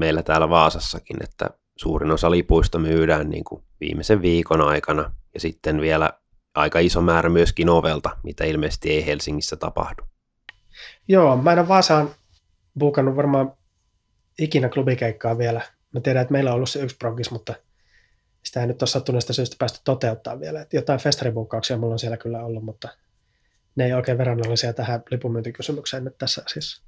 meillä 0.00 0.22
täällä 0.22 0.50
Vaasassakin, 0.50 1.16
että 1.24 1.50
suurin 1.76 2.10
osa 2.10 2.30
lipuista 2.30 2.78
myydään 2.78 3.30
niin 3.30 3.44
kuin 3.44 3.64
viimeisen 3.80 4.22
viikon 4.22 4.60
aikana 4.60 5.12
ja 5.34 5.40
sitten 5.40 5.80
vielä 5.80 6.12
aika 6.54 6.78
iso 6.78 7.00
määrä 7.00 7.28
myöskin 7.28 7.68
ovelta, 7.68 8.16
mitä 8.22 8.44
ilmeisesti 8.44 8.90
ei 8.90 9.06
Helsingissä 9.06 9.56
tapahdu. 9.56 10.02
Joo, 11.08 11.36
mä 11.36 11.52
en 11.52 11.58
ole 11.58 11.68
Vaasaan 11.68 12.10
buukannut 12.78 13.16
varmaan 13.16 13.52
ikinä 14.38 14.68
klubikeikkaa 14.68 15.38
vielä. 15.38 15.60
Mä 15.92 16.00
tiedän, 16.00 16.22
että 16.22 16.32
meillä 16.32 16.50
on 16.50 16.56
ollut 16.56 16.70
se 16.70 16.82
yksi 16.82 16.96
progis, 16.96 17.30
mutta 17.30 17.54
sitä 18.44 18.60
ei 18.60 18.66
nyt 18.66 18.82
ole 18.82 18.88
sattuneesta 18.88 19.32
syystä 19.32 19.56
päästy 19.58 19.80
toteuttaa 19.84 20.40
vielä. 20.40 20.60
Et 20.60 20.72
jotain 20.72 21.00
festaribuukkauksia 21.00 21.76
mulla 21.76 21.92
on 21.92 21.98
siellä 21.98 22.16
kyllä 22.16 22.44
ollut, 22.44 22.64
mutta 22.64 22.88
ne 23.76 23.84
ei 23.84 23.92
oikein 23.92 24.18
verrannollisia 24.18 24.72
tähän 24.72 25.02
lipunmyyntikysymykseen 25.10 26.04
nyt 26.04 26.18
tässä 26.18 26.42
asiassa. 26.46 26.82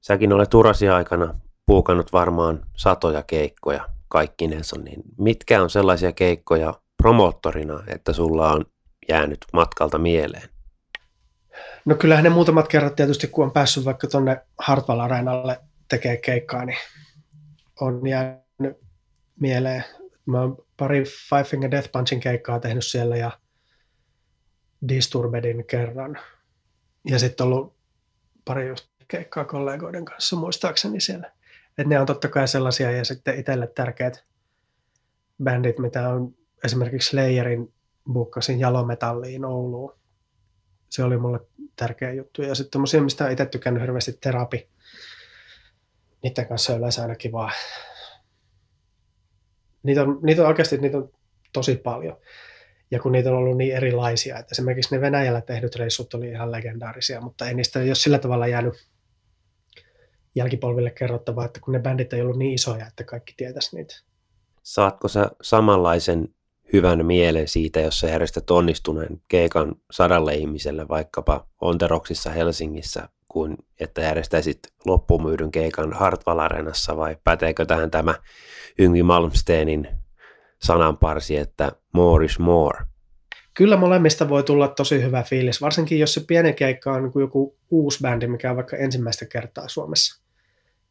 Säkin 0.00 0.32
olet 0.32 0.54
urasi 0.54 0.88
aikana 0.88 1.40
puukannut 1.66 2.12
varmaan 2.12 2.66
satoja 2.76 3.22
keikkoja 3.22 3.88
kaikkinensa, 4.08 4.78
niin 4.78 5.02
mitkä 5.18 5.62
on 5.62 5.70
sellaisia 5.70 6.12
keikkoja 6.12 6.74
promoottorina, 6.96 7.82
että 7.86 8.12
sulla 8.12 8.52
on 8.52 8.64
jäänyt 9.08 9.38
matkalta 9.52 9.98
mieleen? 9.98 10.48
No 11.84 11.94
kyllähän 11.94 12.24
ne 12.24 12.30
muutamat 12.30 12.68
kerrat 12.68 12.96
tietysti, 12.96 13.26
kun 13.26 13.44
on 13.44 13.50
päässyt 13.50 13.84
vaikka 13.84 14.06
tuonne 14.06 14.40
Hartwall 14.58 15.00
Areenalle 15.00 15.60
tekee 15.88 16.16
keikkaa, 16.16 16.64
niin 16.64 16.78
on 17.80 18.06
jäänyt 18.06 18.78
mieleen. 19.40 19.84
Mä 20.26 20.40
oon 20.40 20.56
pari 20.76 21.04
Five 21.28 21.44
Finger 21.44 21.70
Death 21.70 21.92
Punchin 21.92 22.20
keikkaa 22.20 22.60
tehnyt 22.60 22.86
siellä 22.86 23.16
ja 23.16 23.30
Disturbedin 24.88 25.64
kerran. 25.66 26.18
Ja 27.04 27.18
sitten 27.18 27.46
ollut 27.46 27.76
pari 28.44 28.68
just 28.68 28.88
keikkaa 29.08 29.44
kollegoiden 29.44 30.04
kanssa 30.04 30.36
muistaakseni 30.36 31.00
siellä. 31.00 31.32
Et 31.78 31.86
ne 31.86 32.00
on 32.00 32.06
totta 32.06 32.28
kai 32.28 32.48
sellaisia 32.48 32.90
ja 32.90 33.04
sitten 33.04 33.38
itselle 33.38 33.66
tärkeät 33.66 34.24
bändit, 35.42 35.78
mitä 35.78 36.08
on 36.08 36.34
esimerkiksi 36.64 37.08
Slayerin 37.08 37.74
bukkasin 38.12 38.60
jalometalliin 38.60 39.44
Ouluun. 39.44 39.98
Se 40.88 41.04
oli 41.04 41.16
mulle 41.16 41.40
tärkeä 41.76 42.12
juttu. 42.12 42.42
Ja 42.42 42.54
sitten 42.54 42.70
tommosia, 42.70 43.02
mistä 43.02 43.24
olen 43.24 43.32
itse 43.32 43.46
tykännyt 43.46 43.82
hirveästi 43.82 44.12
terapi. 44.12 44.68
Niiden 46.22 46.48
kanssa 46.48 46.72
on 46.72 46.78
yleensä 46.78 47.02
aina 47.02 47.14
kivaa. 47.14 47.50
Niitä 49.82 50.02
on, 50.02 50.18
niitä 50.22 50.42
on 50.42 50.48
oikeasti 50.48 50.78
niitä 50.78 50.96
on 50.98 51.10
tosi 51.52 51.76
paljon. 51.76 52.16
Ja 52.90 53.00
kun 53.00 53.12
niitä 53.12 53.30
on 53.30 53.36
ollut 53.36 53.56
niin 53.56 53.76
erilaisia, 53.76 54.38
että 54.38 54.52
esimerkiksi 54.52 54.94
ne 54.94 55.00
Venäjällä 55.00 55.40
tehdyt 55.40 55.76
reissut 55.76 56.14
oli 56.14 56.28
ihan 56.28 56.52
legendaarisia, 56.52 57.20
mutta 57.20 57.48
ei 57.48 57.54
niistä 57.54 57.78
ole 57.78 57.94
sillä 57.94 58.18
tavalla 58.18 58.46
jäänyt 58.46 58.74
jälkipolville 60.34 60.90
kerrottavaa, 60.90 61.44
että 61.44 61.60
kun 61.60 61.72
ne 61.72 61.80
bändit 61.80 62.12
ei 62.12 62.20
ollut 62.20 62.38
niin 62.38 62.54
isoja, 62.54 62.86
että 62.86 63.04
kaikki 63.04 63.34
tietäisi 63.36 63.76
niitä. 63.76 63.94
Saatko 64.62 65.08
sä 65.08 65.30
samanlaisen 65.42 66.28
hyvän 66.72 67.06
mielen 67.06 67.48
siitä, 67.48 67.80
jos 67.80 68.00
sä 68.00 68.08
järjestät 68.08 68.50
onnistuneen 68.50 69.20
keikan 69.28 69.74
sadalle 69.90 70.34
ihmiselle 70.34 70.88
vaikkapa 70.88 71.46
Onteroksissa 71.60 72.30
Helsingissä, 72.30 73.08
kuin 73.28 73.56
että 73.80 74.00
järjestäisit 74.00 74.58
loppumyydyn 74.84 75.50
keikan 75.50 75.92
Hartwall 75.92 76.38
Arenassa, 76.38 76.96
vai 76.96 77.16
päteekö 77.24 77.66
tähän 77.66 77.90
tämä 77.90 78.14
Yngvi 78.78 79.02
Malmsteenin 79.02 79.88
sananparsi, 80.62 81.36
että 81.36 81.72
more 81.92 82.24
is 82.24 82.38
more? 82.38 82.78
Kyllä 83.54 83.76
molemmista 83.76 84.28
voi 84.28 84.42
tulla 84.42 84.68
tosi 84.68 85.02
hyvä 85.02 85.22
fiilis, 85.22 85.62
varsinkin 85.62 85.98
jos 85.98 86.14
se 86.14 86.20
pieni 86.28 86.52
keikka 86.52 86.92
on 86.92 87.02
niin 87.02 87.20
joku 87.20 87.58
uusi 87.70 87.98
bändi, 88.02 88.26
mikä 88.26 88.50
on 88.50 88.56
vaikka 88.56 88.76
ensimmäistä 88.76 89.26
kertaa 89.26 89.68
Suomessa. 89.68 90.22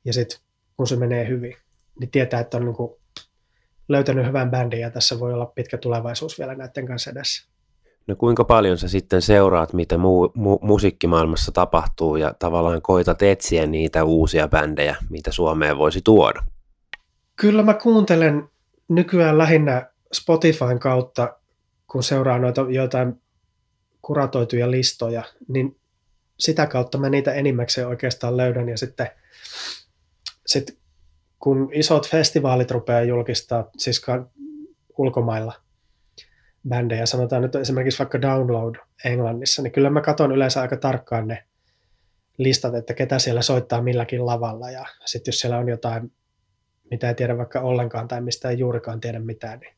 Ja 0.06 0.14
sitten 0.14 0.40
kun 0.78 0.88
se 0.88 0.96
menee 0.96 1.28
hyvin, 1.28 1.56
niin 2.00 2.12
tietää, 2.12 2.40
että 2.40 2.58
on 2.58 2.66
niin 2.66 2.76
kuin 2.76 2.92
löytänyt 3.90 4.26
hyvän 4.26 4.52
bändin 4.52 4.80
ja 4.80 4.92
tässä 4.92 5.20
voi 5.20 5.34
olla 5.34 5.46
pitkä 5.46 5.78
tulevaisuus 5.78 6.40
vielä 6.40 6.56
näiden 6.56 6.88
kanssa 6.88 7.12
edessä. 7.12 7.50
No 8.08 8.16
kuinka 8.16 8.44
paljon 8.44 8.78
sä 8.78 8.88
sitten 8.88 9.22
seuraat, 9.22 9.74
mitä 9.74 9.96
mu- 9.96 10.32
mu- 10.38 10.60
musiikkimaailmassa 10.62 11.52
tapahtuu 11.52 12.16
ja 12.16 12.34
tavallaan 12.40 12.82
koitat 12.82 13.22
etsiä 13.22 13.68
niitä 13.68 14.04
uusia 14.04 14.48
bändejä, 14.48 14.96
mitä 15.10 15.32
Suomeen 15.32 15.78
voisi 15.78 16.02
tuoda? 16.04 16.44
Kyllä 17.36 17.64
mä 17.64 17.74
kuuntelen 17.74 18.50
nykyään 18.90 19.38
lähinnä 19.38 19.90
Spotifyn 20.14 20.80
kautta, 20.80 21.38
kun 21.88 22.04
seuraa 22.04 22.40
noita 22.40 22.66
joitain 22.70 23.22
kuratoituja 24.02 24.72
listoja, 24.72 25.24
niin 25.48 25.80
sitä 26.40 26.68
kautta 26.68 26.98
mä 26.98 27.10
niitä 27.10 27.34
enimmäkseen 27.34 27.88
oikeastaan 27.88 28.38
löydän. 28.38 28.70
Ja 28.70 28.78
sitten 28.78 29.08
sit 30.46 30.78
kun 31.40 31.70
isot 31.74 32.10
festivaalit 32.10 32.72
rupeaa 32.72 33.02
julkistaa, 33.02 33.70
siis 33.78 34.06
ulkomailla 34.98 35.54
bändejä, 36.70 37.06
sanotaan 37.06 37.42
nyt 37.42 37.56
esimerkiksi 37.56 38.00
vaikka 38.00 38.22
Download 38.22 38.76
Englannissa, 39.06 39.62
niin 39.62 39.72
kyllä 39.72 39.90
mä 39.90 40.02
katson 40.02 40.32
yleensä 40.32 40.62
aika 40.62 40.78
tarkkaan 40.78 41.28
ne 41.28 41.44
listat, 42.38 42.76
että 42.76 42.94
ketä 42.94 43.20
siellä 43.20 43.42
soittaa 43.42 43.82
milläkin 43.82 44.26
lavalla. 44.26 44.72
Ja 44.72 44.86
sitten 45.06 45.32
jos 45.32 45.40
siellä 45.40 45.58
on 45.58 45.70
jotain, 45.70 46.12
mitä 46.92 47.10
ei 47.10 47.16
tiedä 47.16 47.38
vaikka 47.38 47.62
ollenkaan 47.62 48.08
tai 48.08 48.22
mistä 48.22 48.50
ei 48.50 48.60
juurikaan 48.60 49.00
tiedä 49.00 49.20
mitään, 49.20 49.60
niin 49.60 49.76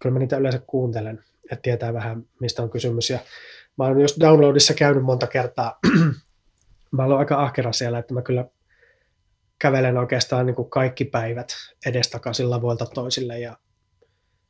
kyllä 0.00 0.12
mä 0.12 0.18
niitä 0.18 0.36
yleensä 0.36 0.60
kuuntelen, 0.66 1.24
että 1.44 1.62
tietää 1.62 1.94
vähän 1.94 2.24
mistä 2.40 2.62
on 2.62 2.70
kysymys. 2.70 3.10
Ja 3.10 3.18
mä 3.78 3.84
oon 3.84 4.00
just 4.00 4.20
Downloadissa 4.20 4.74
käynyt 4.74 5.04
monta 5.04 5.26
kertaa, 5.26 5.78
mä 6.92 7.04
oon 7.04 7.18
aika 7.18 7.42
ahkera 7.42 7.72
siellä, 7.72 7.98
että 7.98 8.14
mä 8.14 8.22
kyllä 8.22 8.44
kävelen 9.58 9.98
oikeastaan 9.98 10.46
niin 10.46 10.54
kuin 10.56 10.70
kaikki 10.70 11.04
päivät 11.04 11.48
edestakaisin 11.86 12.50
lavoilta 12.50 12.86
toisille 12.86 13.38
ja 13.38 13.56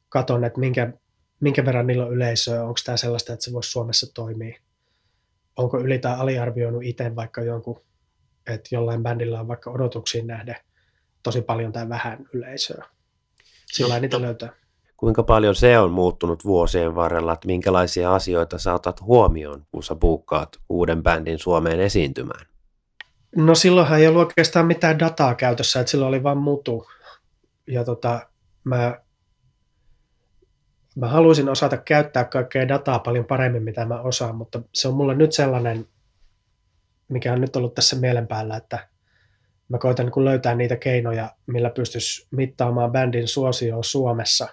katon, 0.09 0.44
että 0.44 0.61
minkä, 0.61 0.92
minkä 1.40 1.64
verran 1.64 1.87
niillä 1.87 2.06
on 2.06 2.12
yleisöä, 2.12 2.62
onko 2.62 2.80
tämä 2.85 2.96
sellaista, 2.96 3.33
että 3.33 3.44
se 3.44 3.52
voisi 3.52 3.70
Suomessa 3.70 4.14
toimia. 4.14 4.61
Onko 5.56 5.80
yli- 5.80 5.98
tai 5.98 6.14
aliarvioinut 6.18 6.83
itse 6.85 7.16
vaikka 7.16 7.42
jonkun, 7.42 7.83
että 8.46 8.68
jollain 8.74 9.02
bändillä 9.02 9.40
on 9.40 9.48
vaikka 9.48 9.70
odotuksiin 9.70 10.26
nähden 10.26 10.56
tosi 11.22 11.42
paljon 11.42 11.72
tai 11.72 11.88
vähän 11.88 12.26
yleisöä. 12.33 12.85
Sillä 13.66 13.94
no, 13.94 14.00
niitä 14.00 14.20
löytää. 14.20 14.52
Kuinka 14.96 15.22
paljon 15.22 15.54
se 15.54 15.78
on 15.78 15.90
muuttunut 15.90 16.44
vuosien 16.44 16.94
varrella, 16.94 17.33
että 17.33 17.46
minkälaisia 17.46 18.14
asioita 18.14 18.59
sä 18.59 18.74
otat 18.74 19.00
huomioon, 19.00 19.66
kun 19.72 19.83
sä 19.83 19.94
buukkaat 19.94 20.56
uuden 20.68 21.02
bändin 21.02 21.38
Suomeen 21.38 21.80
esiintymään? 21.80 22.46
No 23.37 23.54
silloinhan 23.54 24.00
ei 24.00 24.09
ollut 24.09 24.22
oikeastaan 24.22 24.66
mitään 24.66 24.98
dataa 24.98 25.35
käytössä, 25.35 25.80
että 25.80 25.90
silloin 25.90 26.09
oli 26.09 26.22
vain 26.22 26.38
mutu. 26.38 26.87
Ja 27.66 27.85
tota, 27.85 28.20
mä, 28.64 29.00
mä 30.96 31.09
haluaisin 31.09 31.48
osata 31.48 31.76
käyttää 31.76 32.24
kaikkea 32.24 32.68
dataa 32.68 32.98
paljon 32.98 33.24
paremmin, 33.24 33.62
mitä 33.62 33.85
mä 33.85 34.00
osaan, 34.00 34.35
mutta 34.35 34.62
se 34.74 34.88
on 34.88 34.94
mulle 34.94 35.14
nyt 35.14 35.33
sellainen, 35.33 35.88
mikä 37.09 37.33
on 37.33 37.40
nyt 37.40 37.56
ollut 37.56 37.74
tässä 37.74 37.96
mielen 37.96 38.26
päällä, 38.26 38.56
että 38.56 38.88
mä 39.70 39.78
koitan 39.78 40.06
niin 40.06 40.24
löytää 40.24 40.54
niitä 40.54 40.76
keinoja, 40.76 41.30
millä 41.46 41.70
pystyisi 41.70 42.28
mittaamaan 42.30 42.92
bändin 42.92 43.28
suosioon 43.28 43.85
Suomessa 43.85 44.48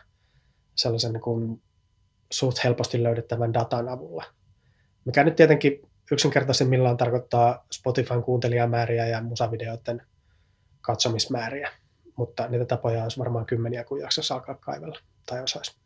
sellaisen 0.76 1.14
niin 1.14 1.22
kuin 1.22 1.62
suht 2.32 2.64
helposti 2.64 3.04
löydettävän 3.04 3.54
datan 3.54 3.90
avulla. 3.90 4.24
Mikä 5.06 5.24
nyt 5.24 5.36
tietenkin 5.36 5.82
yksinkertaisimmillaan 6.12 6.98
tarkoittaa 6.98 7.66
Spotifyn 7.72 8.24
kuuntelijamääriä 8.24 9.08
ja 9.08 9.22
musavideoiden 9.22 10.02
katsomismääriä, 10.82 11.72
mutta 12.18 12.48
niitä 12.48 12.66
tapoja 12.66 13.04
olisi 13.04 13.20
varmaan 13.20 13.46
kymmeniä, 13.46 13.84
kun 13.84 14.00
jaksaisi 14.00 14.34
alkaa 14.34 14.56
kaivella 14.56 15.00
tai 15.26 15.44
osaisi. 15.44 15.78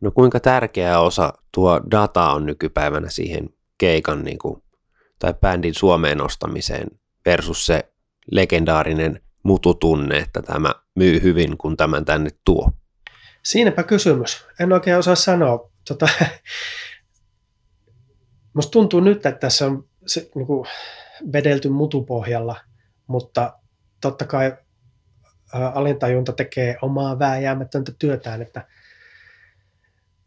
No 0.00 0.10
kuinka 0.10 0.40
tärkeä 0.40 1.00
osa 1.00 1.32
tuo 1.54 1.80
data 1.90 2.30
on 2.30 2.46
nykypäivänä 2.46 3.08
siihen 3.10 3.48
keikan 3.78 4.24
niin 4.24 4.38
kuin 4.38 4.62
tai 5.18 5.34
bändin 5.34 5.74
Suomeen 5.74 6.18
nostamiseen 6.18 6.88
versus 7.24 7.66
se 7.66 7.93
legendaarinen 8.30 9.20
mututunne, 9.42 10.18
että 10.18 10.42
tämä 10.42 10.74
myy 10.94 11.22
hyvin, 11.22 11.58
kun 11.58 11.76
tämän 11.76 12.04
tänne 12.04 12.30
tuo? 12.44 12.70
Siinäpä 13.42 13.82
kysymys. 13.82 14.46
En 14.60 14.72
oikein 14.72 14.98
osaa 14.98 15.14
sanoa. 15.14 15.70
Tota, 15.88 16.08
musta 18.54 18.70
tuntuu 18.70 19.00
nyt, 19.00 19.26
että 19.26 19.40
tässä 19.40 19.66
on 19.66 19.88
se, 20.06 20.30
niin 20.34 20.46
kuin 20.46 20.68
vedelty 21.32 21.68
mutupohjalla, 21.68 22.56
mutta 23.06 23.58
totta 24.00 24.24
kai 24.24 24.56
alintajunta 25.52 26.32
tekee 26.32 26.76
omaa 26.82 27.18
vääjäämätöntä 27.18 27.92
työtään, 27.98 28.42
että, 28.42 28.66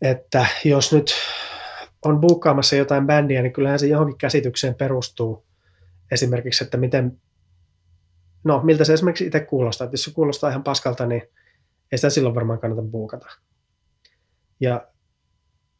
että 0.01 0.45
jos 0.65 0.93
nyt 0.93 1.13
on 2.05 2.21
buukkaamassa 2.21 2.75
jotain 2.75 3.07
bändiä, 3.07 3.41
niin 3.41 3.53
kyllähän 3.53 3.79
se 3.79 3.87
johonkin 3.87 4.17
käsitykseen 4.17 4.75
perustuu. 4.75 5.47
Esimerkiksi, 6.11 6.63
että 6.63 6.77
miten, 6.77 7.21
no 8.43 8.61
miltä 8.63 8.83
se 8.83 8.93
esimerkiksi 8.93 9.25
itse 9.25 9.39
kuulostaa. 9.39 9.85
Että 9.85 9.93
jos 9.93 10.03
se 10.03 10.11
kuulostaa 10.11 10.49
ihan 10.49 10.63
paskalta, 10.63 11.05
niin 11.05 11.21
ei 11.91 11.97
sitä 11.97 12.09
silloin 12.09 12.35
varmaan 12.35 12.59
kannata 12.59 12.81
buukata. 12.81 13.27
Ja 14.59 14.87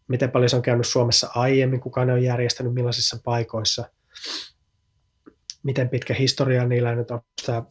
miten 0.08 0.32
paljon 0.32 0.50
se 0.50 0.56
on 0.56 0.62
käynyt 0.62 0.88
Suomessa 0.88 1.30
aiemmin, 1.36 1.80
kuka 1.80 2.06
ne 2.06 2.14
on 2.14 2.24
järjestänyt, 2.24 2.74
millaisissa 2.74 3.20
paikoissa, 3.24 3.90
miten 5.64 5.90
pitkä 5.90 6.14
historia 6.14 6.66
niillä 6.66 6.96
nyt 6.96 7.12
on. 7.12 7.22
Tämä 7.46 7.64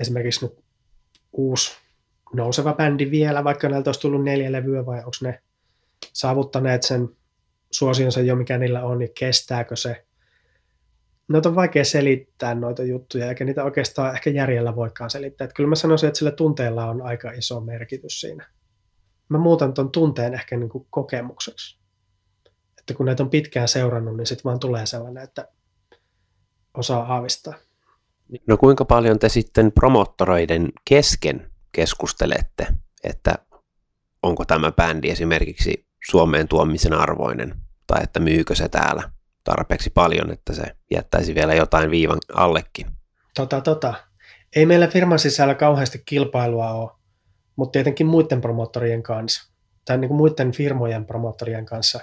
esimerkiksi 0.00 0.46
nyt 0.46 0.64
uusi 1.32 1.76
nouseva 2.34 2.72
bändi 2.74 3.10
vielä, 3.10 3.44
vaikka 3.44 3.68
näiltä 3.68 3.88
olisi 3.88 4.00
tullut 4.00 4.24
neljä 4.24 4.52
levyä, 4.52 4.86
vai 4.86 4.98
onko 4.98 5.10
ne 5.22 5.42
saavuttaneet 6.12 6.82
sen 6.82 7.08
suosionsa 7.70 8.20
jo, 8.20 8.36
mikä 8.36 8.58
niillä 8.58 8.84
on, 8.84 8.98
niin 8.98 9.14
kestääkö 9.18 9.76
se. 9.76 10.06
Noita 11.28 11.48
on 11.48 11.54
vaikea 11.54 11.84
selittää 11.84 12.54
noita 12.54 12.82
juttuja, 12.82 13.28
eikä 13.28 13.44
niitä 13.44 13.64
oikeastaan 13.64 14.14
ehkä 14.14 14.30
järjellä 14.30 14.76
voikaan 14.76 15.10
selittää. 15.10 15.44
Että 15.44 15.54
kyllä 15.54 15.68
mä 15.68 15.74
sanoisin, 15.74 16.06
että 16.06 16.18
sillä 16.18 16.30
tunteella 16.30 16.86
on 16.86 17.02
aika 17.02 17.30
iso 17.30 17.60
merkitys 17.60 18.20
siinä. 18.20 18.46
Mä 19.28 19.38
muutan 19.38 19.74
tuon 19.74 19.90
tunteen 19.90 20.34
ehkä 20.34 20.56
niin 20.56 20.68
kuin 20.68 20.86
kokemukseksi. 20.90 21.78
Että 22.78 22.94
kun 22.94 23.06
näitä 23.06 23.22
on 23.22 23.30
pitkään 23.30 23.68
seurannut, 23.68 24.16
niin 24.16 24.26
sitten 24.26 24.44
vaan 24.44 24.58
tulee 24.58 24.86
sellainen, 24.86 25.24
että 25.24 25.48
osaa 26.74 27.14
aavistaa. 27.14 27.54
No 28.46 28.56
kuinka 28.56 28.84
paljon 28.84 29.18
te 29.18 29.28
sitten 29.28 29.72
promottoreiden 29.72 30.72
kesken 30.84 31.50
keskustelette, 31.72 32.66
että 33.04 33.34
onko 34.22 34.44
tämä 34.44 34.72
bändi 34.72 35.10
esimerkiksi 35.10 35.86
Suomeen 36.10 36.48
tuomisen 36.48 36.92
arvoinen, 36.92 37.54
tai 37.86 38.02
että 38.02 38.20
myykö 38.20 38.54
se 38.54 38.68
täällä 38.68 39.10
tarpeeksi 39.44 39.90
paljon, 39.90 40.32
että 40.32 40.52
se 40.52 40.62
jättäisi 40.90 41.34
vielä 41.34 41.54
jotain 41.54 41.90
viivan 41.90 42.18
allekin. 42.34 42.86
Tota, 43.34 43.60
tota. 43.60 43.94
Ei 44.56 44.66
meillä 44.66 44.86
firman 44.86 45.18
sisällä 45.18 45.54
kauheasti 45.54 46.02
kilpailua 46.04 46.70
ole, 46.70 46.90
mutta 47.56 47.72
tietenkin 47.72 48.06
muiden 48.06 48.40
promottorien 48.40 49.02
kanssa, 49.02 49.52
tai 49.84 49.98
niin 49.98 50.08
kuin 50.08 50.16
muiden 50.16 50.52
firmojen 50.52 51.06
promottorien 51.06 51.66
kanssa 51.66 52.00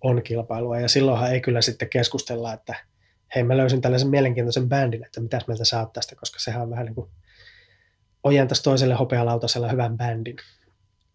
on 0.00 0.22
kilpailua, 0.22 0.80
ja 0.80 0.88
silloinhan 0.88 1.32
ei 1.32 1.40
kyllä 1.40 1.60
sitten 1.60 1.88
keskustella, 1.88 2.52
että 2.52 2.74
hei 3.34 3.42
mä 3.42 3.56
löysin 3.56 3.80
tällaisen 3.80 4.10
mielenkiintoisen 4.10 4.68
bändin, 4.68 5.04
että 5.04 5.20
mitäs 5.20 5.46
meiltä 5.46 5.64
saat 5.64 5.92
tästä, 5.92 6.16
koska 6.16 6.38
sehän 6.38 6.62
on 6.62 6.70
vähän 6.70 6.86
niin 6.86 6.94
kuin 6.94 7.10
ojentas 8.22 8.62
toiselle 8.62 8.94
hopealautasella 8.94 9.68
hyvän 9.68 9.96
bändin 9.96 10.36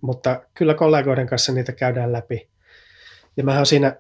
mutta 0.02 0.42
kyllä 0.54 0.74
kollegoiden 0.74 1.28
kanssa 1.28 1.52
niitä 1.52 1.72
käydään 1.72 2.12
läpi. 2.12 2.50
Ja 3.38 3.44
mä 3.44 3.56
oon 3.56 3.66
siinä 3.66 3.96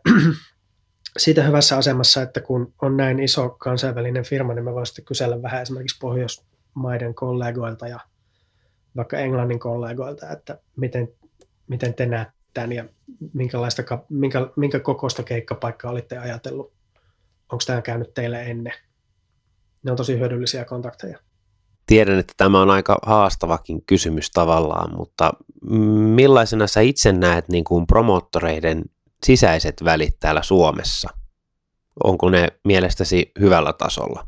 siitä 1.19 1.43
hyvässä 1.43 1.77
asemassa, 1.77 2.21
että 2.21 2.41
kun 2.41 2.73
on 2.81 2.97
näin 2.97 3.19
iso 3.19 3.49
kansainvälinen 3.49 4.23
firma, 4.23 4.53
niin 4.53 4.63
mä 4.63 4.73
voin 4.73 4.85
sitten 4.85 5.05
kysellä 5.05 5.41
vähän 5.41 5.61
esimerkiksi 5.61 5.97
Pohjoismaiden 6.01 7.15
kollegoilta 7.15 7.87
ja 7.87 7.99
vaikka 8.95 9.17
Englannin 9.17 9.59
kollegoilta, 9.59 10.29
että 10.29 10.59
miten, 10.75 11.07
miten 11.67 11.93
te 11.93 12.05
näette 12.05 12.39
tämän 12.53 12.71
ja 12.71 12.85
minkälaista, 13.33 13.83
minkä, 14.09 14.47
minkä 14.55 14.79
kokoista 14.79 15.23
keikkapaikkaa 15.23 15.91
olitte 15.91 16.17
ajatellut. 16.17 16.73
Onko 17.51 17.63
tämä 17.67 17.81
käynyt 17.81 18.13
teille 18.13 18.43
ennen? 18.43 18.73
Ne 19.83 19.91
on 19.91 19.97
tosi 19.97 20.19
hyödyllisiä 20.19 20.65
kontakteja. 20.65 21.19
Tiedän, 21.85 22.19
että 22.19 22.33
tämä 22.37 22.61
on 22.61 22.69
aika 22.69 22.99
haastavakin 23.03 23.85
kysymys 23.85 24.31
tavallaan, 24.31 24.97
mutta 24.97 25.33
millaisena 26.15 26.67
sä 26.67 26.81
itse 26.81 27.11
näet 27.11 27.49
niin 27.49 27.63
kuin 27.63 27.87
promottoreiden 27.87 28.81
sisäiset 29.25 29.75
välit 29.83 30.19
täällä 30.19 30.43
Suomessa? 30.43 31.09
Onko 32.03 32.29
ne 32.29 32.47
mielestäsi 32.63 33.31
hyvällä 33.39 33.73
tasolla? 33.73 34.27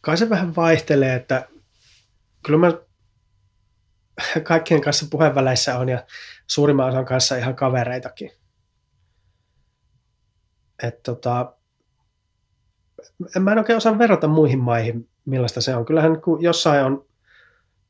Kai 0.00 0.16
se 0.16 0.30
vähän 0.30 0.56
vaihtelee, 0.56 1.14
että 1.14 1.48
kyllä 2.46 2.58
mä 2.58 2.72
kaikkien 4.42 4.80
kanssa 4.80 5.06
puheenväleissä 5.10 5.78
on 5.78 5.88
ja 5.88 6.06
suurimman 6.46 6.88
osan 6.88 7.04
kanssa 7.04 7.36
ihan 7.36 7.56
kavereitakin. 7.56 8.30
Et 10.82 11.02
tota, 11.02 11.56
en 13.36 13.42
mä 13.42 13.52
en 13.52 13.58
oikein 13.58 13.76
osaa 13.76 13.98
verrata 13.98 14.28
muihin 14.28 14.58
maihin, 14.58 15.08
millaista 15.24 15.60
se 15.60 15.76
on. 15.76 15.84
Kyllähän 15.84 16.20
kun 16.20 16.42
jossain 16.42 16.84
on, 16.84 17.06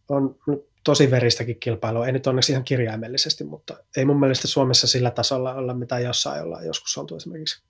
on 0.08 0.38
tosi 0.84 1.10
veristäkin 1.10 1.60
kilpailua, 1.60 2.06
ei 2.06 2.12
nyt 2.12 2.26
onneksi 2.26 2.52
ihan 2.52 2.64
kirjaimellisesti, 2.64 3.44
mutta 3.44 3.76
ei 3.96 4.04
mun 4.04 4.20
mielestä 4.20 4.48
Suomessa 4.48 4.86
sillä 4.86 5.10
tasolla 5.10 5.54
olla, 5.54 5.74
mitä 5.74 5.98
jossain 5.98 6.42
ollaan 6.42 6.66
joskus 6.66 6.98
oltu 6.98 7.16
esimerkiksi 7.16 7.62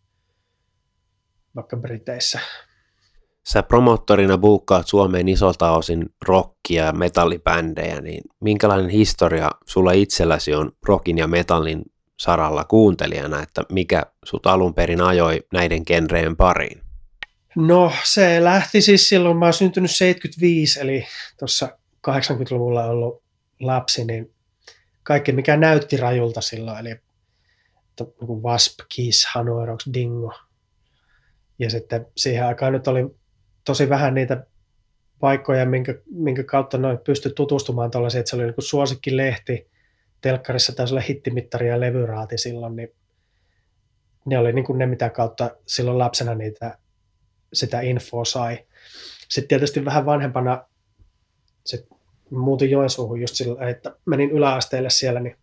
vaikka 1.57 1.77
Briteissä. 1.77 2.40
Sä 3.48 3.62
promottorina 3.62 4.38
buukkaat 4.38 4.88
Suomeen 4.88 5.29
isolta 5.29 5.70
osin 5.70 6.07
rockia 6.27 6.85
ja 6.85 6.92
metallibändejä, 6.92 8.01
niin 8.01 8.22
minkälainen 8.40 8.90
historia 8.90 9.51
sulla 9.66 9.92
itselläsi 9.92 10.55
on 10.55 10.72
rockin 10.87 11.18
ja 11.18 11.27
metallin 11.27 11.83
saralla 12.18 12.64
kuuntelijana, 12.64 13.42
että 13.42 13.62
mikä 13.72 14.03
sut 14.25 14.46
alun 14.46 14.75
perin 14.75 15.01
ajoi 15.01 15.40
näiden 15.53 15.83
genreen 15.87 16.37
pariin? 16.37 16.81
No 17.57 17.92
se 18.05 18.44
lähti 18.44 18.81
siis 18.81 19.09
silloin, 19.09 19.37
mä 19.37 19.44
oon 19.44 19.53
syntynyt 19.53 19.90
75, 19.90 20.81
eli 20.81 21.07
tuossa 21.38 21.79
80-luvulla 22.08 22.84
ollut 22.84 23.22
lapsi, 23.60 24.04
niin 24.04 24.34
kaikki 25.02 25.32
mikä 25.32 25.56
näytti 25.56 25.96
rajulta 25.96 26.40
silloin, 26.40 26.78
eli 26.78 27.00
niin 28.00 28.42
Wasp, 28.42 28.80
Kiss, 28.88 29.26
Hanoi 29.34 29.66
Rocks, 29.66 29.90
Dingo. 29.94 30.34
Ja 31.58 31.70
sitten 31.70 32.06
siihen 32.16 32.46
aikaan 32.46 32.72
nyt 32.72 32.88
oli 32.88 33.16
tosi 33.64 33.88
vähän 33.88 34.14
niitä 34.14 34.46
paikkoja, 35.20 35.66
minkä, 35.66 35.94
minkä 36.10 36.44
kautta 36.44 36.78
noin 36.78 36.98
pystyi 36.98 37.32
tutustumaan 37.36 37.90
tuollaisiin, 37.90 38.20
että 38.20 38.30
se 38.30 38.36
oli 38.36 38.44
niin 38.44 38.54
suosikkilehti, 38.58 39.70
telkkarissa 40.20 40.72
taisi 40.72 40.94
olla 40.94 41.02
hittimittari 41.08 41.68
ja 41.68 41.80
levyraati 41.80 42.38
silloin, 42.38 42.76
niin 42.76 42.88
ne 44.24 44.38
oli 44.38 44.52
niin 44.52 44.64
kuin 44.64 44.78
ne, 44.78 44.86
mitä 44.86 45.10
kautta 45.10 45.50
silloin 45.66 45.98
lapsena 45.98 46.34
niitä 46.34 46.78
sitä 47.52 47.80
infoa 47.80 48.24
sai. 48.24 48.66
Sitten 49.28 49.48
tietysti 49.48 49.84
vähän 49.84 50.06
vanhempana 50.06 50.64
se 51.66 51.86
muutin 52.33 52.71
Joensuuhun 52.71 53.21
just 53.21 53.35
sillä, 53.35 53.68
että 53.68 53.97
menin 54.07 54.31
yläasteelle 54.31 54.90
siellä, 54.90 55.21
niin 55.21 55.37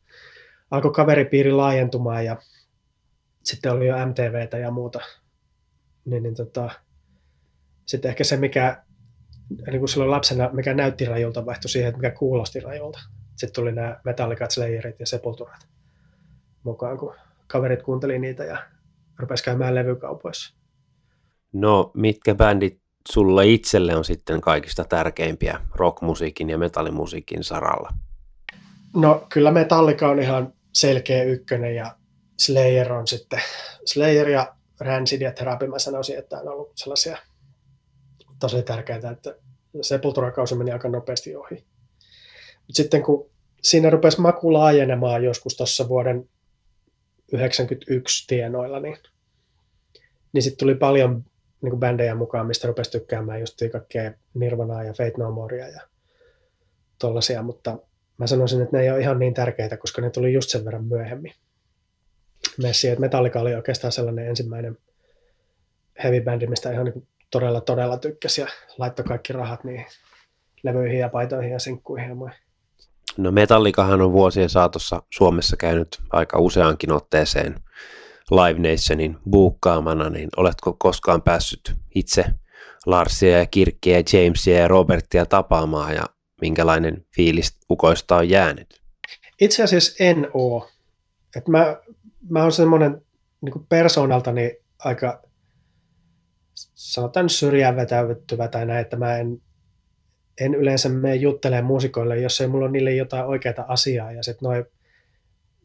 alkoi 0.72 0.92
kaveripiiri 0.92 1.52
laajentumaan 1.52 2.26
ja 2.26 2.38
sitten 3.44 3.72
oli 3.72 3.88
jo 3.88 3.96
MTVtä 4.06 4.58
ja 4.58 4.72
muuta. 4.72 5.00
Niin, 6.06 6.24
niin 6.24 6.36
tota, 6.36 6.70
sitten 7.86 8.10
ehkä 8.10 8.24
se, 8.24 8.38
mikä 8.38 8.84
niin 9.50 9.80
kuin 9.80 9.90
silloin 9.90 10.12
lapsena, 10.12 10.50
mikä 10.54 10.74
näytti 10.74 11.06
rajulta, 11.06 11.46
vaihtui 11.46 11.70
siihen, 11.70 11.90
että 11.90 12.02
mikä 12.02 12.12
kuulosti 12.12 12.60
rajulta. 12.60 13.00
Sitten 13.36 13.56
tuli 13.56 13.72
nämä 13.72 14.00
Metallicat, 14.04 14.52
Slayerit 14.52 15.00
ja 15.00 15.06
Sepulturat 15.06 15.68
mukaan, 16.64 16.98
kun 16.98 17.16
kaverit 17.48 17.84
kuunteli 17.84 18.20
niitä 18.20 18.44
ja 18.44 18.58
rupesi 19.20 19.44
käymään 19.44 19.76
levykaupoissa. 19.76 20.56
No, 21.54 21.92
mitkä 21.94 22.36
bändit 22.36 22.82
sulle 23.12 23.48
itselle 23.48 23.96
on 23.96 24.06
sitten 24.06 24.42
kaikista 24.42 24.84
tärkeimpiä 24.84 25.60
rockmusiikin 25.76 26.50
ja 26.50 26.58
metallimusiikin 26.58 27.44
saralla? 27.44 27.90
No 28.96 29.28
kyllä 29.34 29.52
Metallica 29.52 30.10
on 30.10 30.20
ihan 30.20 30.54
selkeä 30.74 31.24
ykkönen 31.24 31.76
ja 31.76 31.96
Slayer 32.40 32.94
on 32.94 33.08
sitten, 33.08 33.42
Slayer 33.86 34.30
ja 34.30 34.56
Rancid 34.80 35.22
ja 35.22 35.32
Therapy 35.32 35.68
mä 35.68 35.80
sanoisin, 35.80 36.18
että 36.18 36.38
on 36.38 36.48
ollut 36.48 36.72
sellaisia 36.76 37.18
tosi 38.40 38.64
tärkeitä, 38.64 39.10
että 39.10 39.36
Sepultura-kausi 39.82 40.56
meni 40.56 40.72
aika 40.72 40.90
nopeasti 40.90 41.36
ohi. 41.36 41.66
Mut 42.68 42.76
sitten 42.76 43.04
kun 43.04 43.30
siinä 43.62 43.90
rupesi 43.90 44.22
maku 44.22 44.54
laajenemaan 44.54 45.24
joskus 45.24 45.58
tuossa 45.58 45.88
vuoden 45.88 46.30
1991 47.32 48.28
tienoilla, 48.28 48.80
niin, 48.80 48.98
niin 50.34 50.42
sitten 50.42 50.58
tuli 50.58 50.76
paljon 50.76 51.26
niin 51.62 51.70
kuin 51.70 51.80
bändejä 51.80 52.16
mukaan, 52.16 52.48
mistä 52.48 52.68
rupesi 52.68 52.92
tykkäämään 52.92 53.40
just 53.40 53.60
kaikkea 53.72 54.12
Nirvanaa 54.34 54.84
ja 54.84 54.94
Fate 54.94 55.14
No 55.18 55.32
Morea 55.32 55.68
ja 55.68 55.82
tollasia, 57.00 57.44
mutta 57.44 57.78
mä 58.18 58.28
sanoisin, 58.28 58.62
että 58.62 58.78
ne 58.78 58.84
ei 58.84 58.92
ole 58.92 59.00
ihan 59.00 59.20
niin 59.20 59.34
tärkeitä, 59.34 59.78
koska 59.78 60.02
ne 60.02 60.10
tuli 60.10 60.34
just 60.34 60.50
sen 60.50 60.66
verran 60.66 60.86
myöhemmin. 60.86 61.34
Messi, 62.62 62.88
että 62.88 63.02
Metallica 63.02 63.40
oli 63.40 63.56
oikeastaan 63.56 63.92
sellainen 63.92 64.28
ensimmäinen, 64.28 64.78
heavy 66.04 66.22
bandi, 66.22 66.48
mistä 66.48 66.72
ihan 66.72 66.86
niin 66.86 67.08
todella 67.32 67.62
todella 67.62 67.98
tykkäsi 67.98 68.42
ja 68.42 68.48
laittoi 68.78 69.06
kaikki 69.06 69.34
rahat 69.34 69.64
niihin 69.64 69.86
levyihin 70.64 71.00
ja 71.00 71.10
paitoihin 71.10 71.52
ja 71.52 71.60
sinkkuihin 71.60 72.10
ja. 72.10 72.32
No 73.18 73.32
Metallikahan 73.32 74.02
on 74.02 74.12
vuosien 74.14 74.50
saatossa 74.50 75.02
Suomessa 75.10 75.58
käynyt 75.58 76.00
aika 76.12 76.40
useankin 76.40 76.92
otteeseen 76.92 77.56
Live 78.32 78.70
Nationin 78.70 79.18
buukkaamana, 79.30 80.10
niin 80.10 80.30
oletko 80.38 80.76
koskaan 80.80 81.22
päässyt 81.22 81.76
itse 81.96 82.26
Larsia 82.86 83.38
ja 83.40 83.46
Kirkkiä 83.46 83.98
ja 83.98 84.24
Jamesia 84.24 84.60
ja 84.60 84.68
Robertia 84.68 85.26
tapaamaan 85.26 85.96
ja 85.96 86.06
minkälainen 86.42 87.06
fiilis 87.16 87.58
ukoista 87.70 88.16
on 88.16 88.30
jäänyt? 88.30 88.82
Itse 89.42 89.64
asiassa 89.64 90.04
en 90.04 90.28
oo. 90.34 90.70
Et 91.36 91.48
mä, 91.48 91.78
mä 92.30 92.42
oon 92.42 92.52
semmoinen 92.52 93.02
niin 93.42 93.66
persoonaltani 93.70 94.58
aika 94.80 95.22
sanotaan 96.74 97.30
syrjään 97.30 97.76
vetäytyvä 97.76 98.48
tai 98.48 98.66
näin, 98.66 98.82
että 98.82 98.98
mä 98.98 99.18
en, 99.18 99.42
en 100.42 100.56
yleensä 100.56 100.90
mene 100.90 101.16
juttelemaan 101.16 101.66
muusikoille, 101.66 102.20
jos 102.20 102.42
ei 102.42 102.48
mulla 102.48 102.66
ole 102.66 102.72
niille 102.72 102.92
jotain 102.92 103.26
oikeaa 103.26 103.66
asiaa. 103.68 104.12
Ja 104.12 104.24
sitten 104.24 104.50
noin 104.50 104.66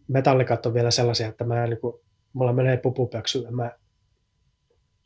metallikat 0.09 0.67
on 0.67 0.75
vielä 0.75 0.91
sellaisia, 0.91 1.29
että 1.29 1.45
mä, 1.45 1.67
niin 1.67 1.81
kuin, 1.81 2.04
mulla 2.35 2.53
menee 2.53 2.81
ja 3.45 3.51
mä 3.51 3.71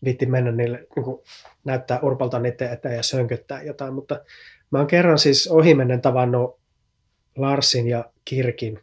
viitti 0.04 0.26
mennä 0.26 0.52
niille, 0.52 0.86
niin 0.96 1.04
kuin, 1.04 1.20
näyttää 1.64 2.00
urpalta 2.00 2.38
niiden 2.38 2.72
eteen 2.72 2.96
ja 2.96 3.02
sönköttää 3.02 3.62
jotain, 3.62 3.94
mutta 3.94 4.20
mä 4.70 4.78
oon 4.78 4.86
kerran 4.86 5.18
siis 5.18 5.48
ohimennen 5.48 6.00
tavannut 6.00 6.60
Larsin 7.36 7.88
ja 7.88 8.04
Kirkin 8.24 8.78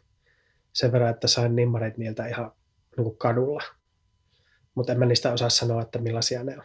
sen 0.72 0.92
verran, 0.92 1.10
että 1.10 1.28
sain 1.28 1.56
nimmarit 1.56 1.96
niiltä 1.96 2.26
ihan 2.26 2.52
niin 2.96 3.04
kuin 3.04 3.16
kadulla. 3.16 3.62
Mutta 4.74 4.92
en 4.92 4.98
mä 4.98 5.06
niistä 5.06 5.32
osaa 5.32 5.48
sanoa, 5.48 5.82
että 5.82 5.98
millaisia 5.98 6.44
ne 6.44 6.58
on. 6.58 6.64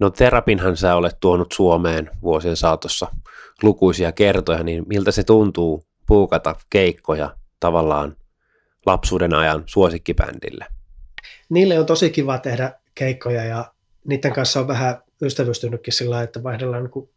No 0.00 0.10
terapinhan 0.10 0.76
sä 0.76 0.94
olet 0.94 1.16
tuonut 1.20 1.52
Suomeen 1.52 2.10
vuosien 2.22 2.56
saatossa 2.56 3.06
lukuisia 3.62 4.12
kertoja, 4.12 4.62
niin 4.62 4.84
miltä 4.88 5.10
se 5.10 5.24
tuntuu 5.24 5.84
puukata 6.06 6.54
keikkoja 6.70 7.36
tavallaan 7.60 8.16
lapsuuden 8.86 9.34
ajan 9.34 9.62
suosikkibändille? 9.66 10.66
Niille 11.48 11.78
on 11.78 11.86
tosi 11.86 12.10
kiva 12.10 12.38
tehdä 12.38 12.72
keikkoja 12.94 13.44
ja 13.44 13.72
niiden 14.04 14.32
kanssa 14.32 14.60
on 14.60 14.68
vähän 14.68 15.02
ystävystynytkin 15.22 15.92
sillä 15.92 16.22
että 16.22 16.42
vaihdellaan 16.42 16.84
niin 16.84 17.10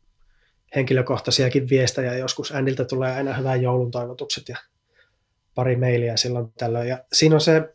henkilökohtaisiakin 0.75 1.69
viestejä. 1.69 2.17
Joskus 2.17 2.51
Ändiltä 2.51 2.85
tulee 2.85 3.11
aina 3.11 3.33
hyvää 3.33 3.55
joulun 3.55 3.91
toivotukset 3.91 4.49
ja 4.49 4.57
pari 5.55 5.75
mailia 5.75 6.17
silloin 6.17 6.53
tällöin. 6.57 6.89
Ja 6.89 7.03
siinä 7.13 7.35
on 7.35 7.41
se 7.41 7.73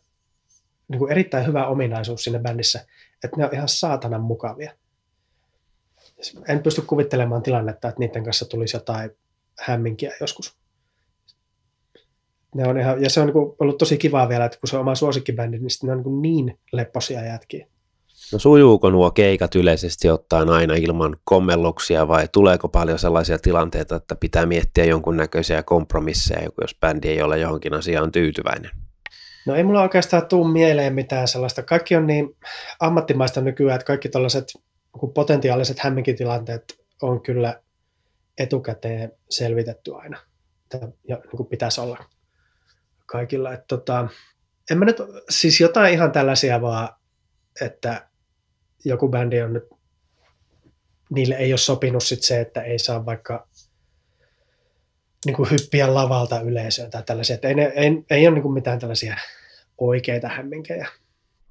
niin 0.87 0.99
kuin 0.99 1.11
erittäin 1.11 1.47
hyvä 1.47 1.67
ominaisuus 1.67 2.23
siinä 2.23 2.39
bändissä, 2.39 2.85
että 3.23 3.37
ne 3.37 3.45
on 3.45 3.53
ihan 3.53 3.67
saatanan 3.67 4.21
mukavia. 4.21 4.71
En 6.47 6.63
pysty 6.63 6.81
kuvittelemaan 6.81 7.43
tilannetta, 7.43 7.87
että 7.87 7.99
niiden 7.99 8.23
kanssa 8.23 8.45
tulisi 8.45 8.75
jotain 8.75 9.11
hämminkiä 9.59 10.11
joskus. 10.21 10.57
Ne 12.55 12.67
on 12.67 12.79
ihan, 12.79 13.03
ja 13.03 13.09
se 13.09 13.21
on 13.21 13.27
niin 13.27 13.55
ollut 13.59 13.77
tosi 13.77 13.97
kivaa 13.97 14.29
vielä, 14.29 14.45
että 14.45 14.59
kun 14.59 14.67
se 14.67 14.75
on 14.75 14.81
oma 14.81 14.95
suosikkibändi, 14.95 15.59
niin 15.59 15.69
ne 15.83 15.91
on 15.91 16.21
niin, 16.21 16.45
niin 16.45 16.59
lepposia 16.71 17.25
jätkiä. 17.25 17.67
No 18.31 18.39
sujuuko 18.39 18.89
nuo 18.89 19.11
keikat 19.11 19.55
yleisesti 19.55 20.09
ottaen 20.09 20.49
aina 20.49 20.75
ilman 20.75 21.17
kommelluksia 21.23 22.07
vai 22.07 22.27
tuleeko 22.31 22.67
paljon 22.67 22.99
sellaisia 22.99 23.39
tilanteita, 23.39 23.95
että 23.95 24.15
pitää 24.15 24.45
miettiä 24.45 24.85
jonkunnäköisiä 24.85 25.63
kompromisseja, 25.63 26.49
jos 26.61 26.75
bändi 26.81 27.07
ei 27.07 27.21
ole 27.21 27.39
johonkin 27.39 27.73
asiaan 27.73 28.11
tyytyväinen? 28.11 28.71
No 29.45 29.55
ei 29.55 29.63
mulla 29.63 29.81
oikeastaan 29.81 30.27
tuu 30.27 30.43
mieleen 30.43 30.93
mitään 30.93 31.27
sellaista. 31.27 31.63
Kaikki 31.63 31.95
on 31.95 32.07
niin 32.07 32.37
ammattimaista 32.79 33.41
nykyään, 33.41 33.75
että 33.75 33.85
kaikki 33.85 34.09
tällaiset 34.09 34.53
potentiaaliset 35.13 35.79
hämminkitilanteet 35.79 36.63
on 37.01 37.21
kyllä 37.21 37.61
etukäteen 38.37 39.11
selvitetty 39.29 39.95
aina. 39.95 40.17
Ja 41.07 41.17
niin 41.17 41.37
kuin 41.37 41.47
pitäisi 41.47 41.81
olla 41.81 41.97
kaikilla. 43.07 43.53
Että 43.53 43.65
tota, 43.67 44.07
en 44.71 44.77
mä 44.77 44.85
nyt, 44.85 44.97
siis 45.29 45.61
jotain 45.61 45.93
ihan 45.93 46.11
tällaisia 46.11 46.61
vaan, 46.61 46.89
että 47.61 48.07
joku 48.85 49.09
bändi 49.09 49.41
on 49.41 49.53
nyt, 49.53 49.63
niille 51.09 51.35
ei 51.35 51.51
ole 51.51 51.57
sopinut 51.57 52.03
sit 52.03 52.23
se, 52.23 52.39
että 52.39 52.61
ei 52.61 52.79
saa 52.79 53.05
vaikka 53.05 53.47
niin 55.25 55.51
hyppiä 55.51 55.93
lavalta 55.93 56.41
yleisöön 56.41 56.91
tai 56.91 57.03
tällaisia. 57.03 57.33
Että 57.33 57.47
ei, 57.47 57.55
ei, 57.75 58.03
ei 58.09 58.27
ole 58.27 58.39
niin 58.39 58.53
mitään 58.53 58.79
tällaisia 58.79 59.17
oikeita 59.77 60.27
hämminkejä. 60.27 60.87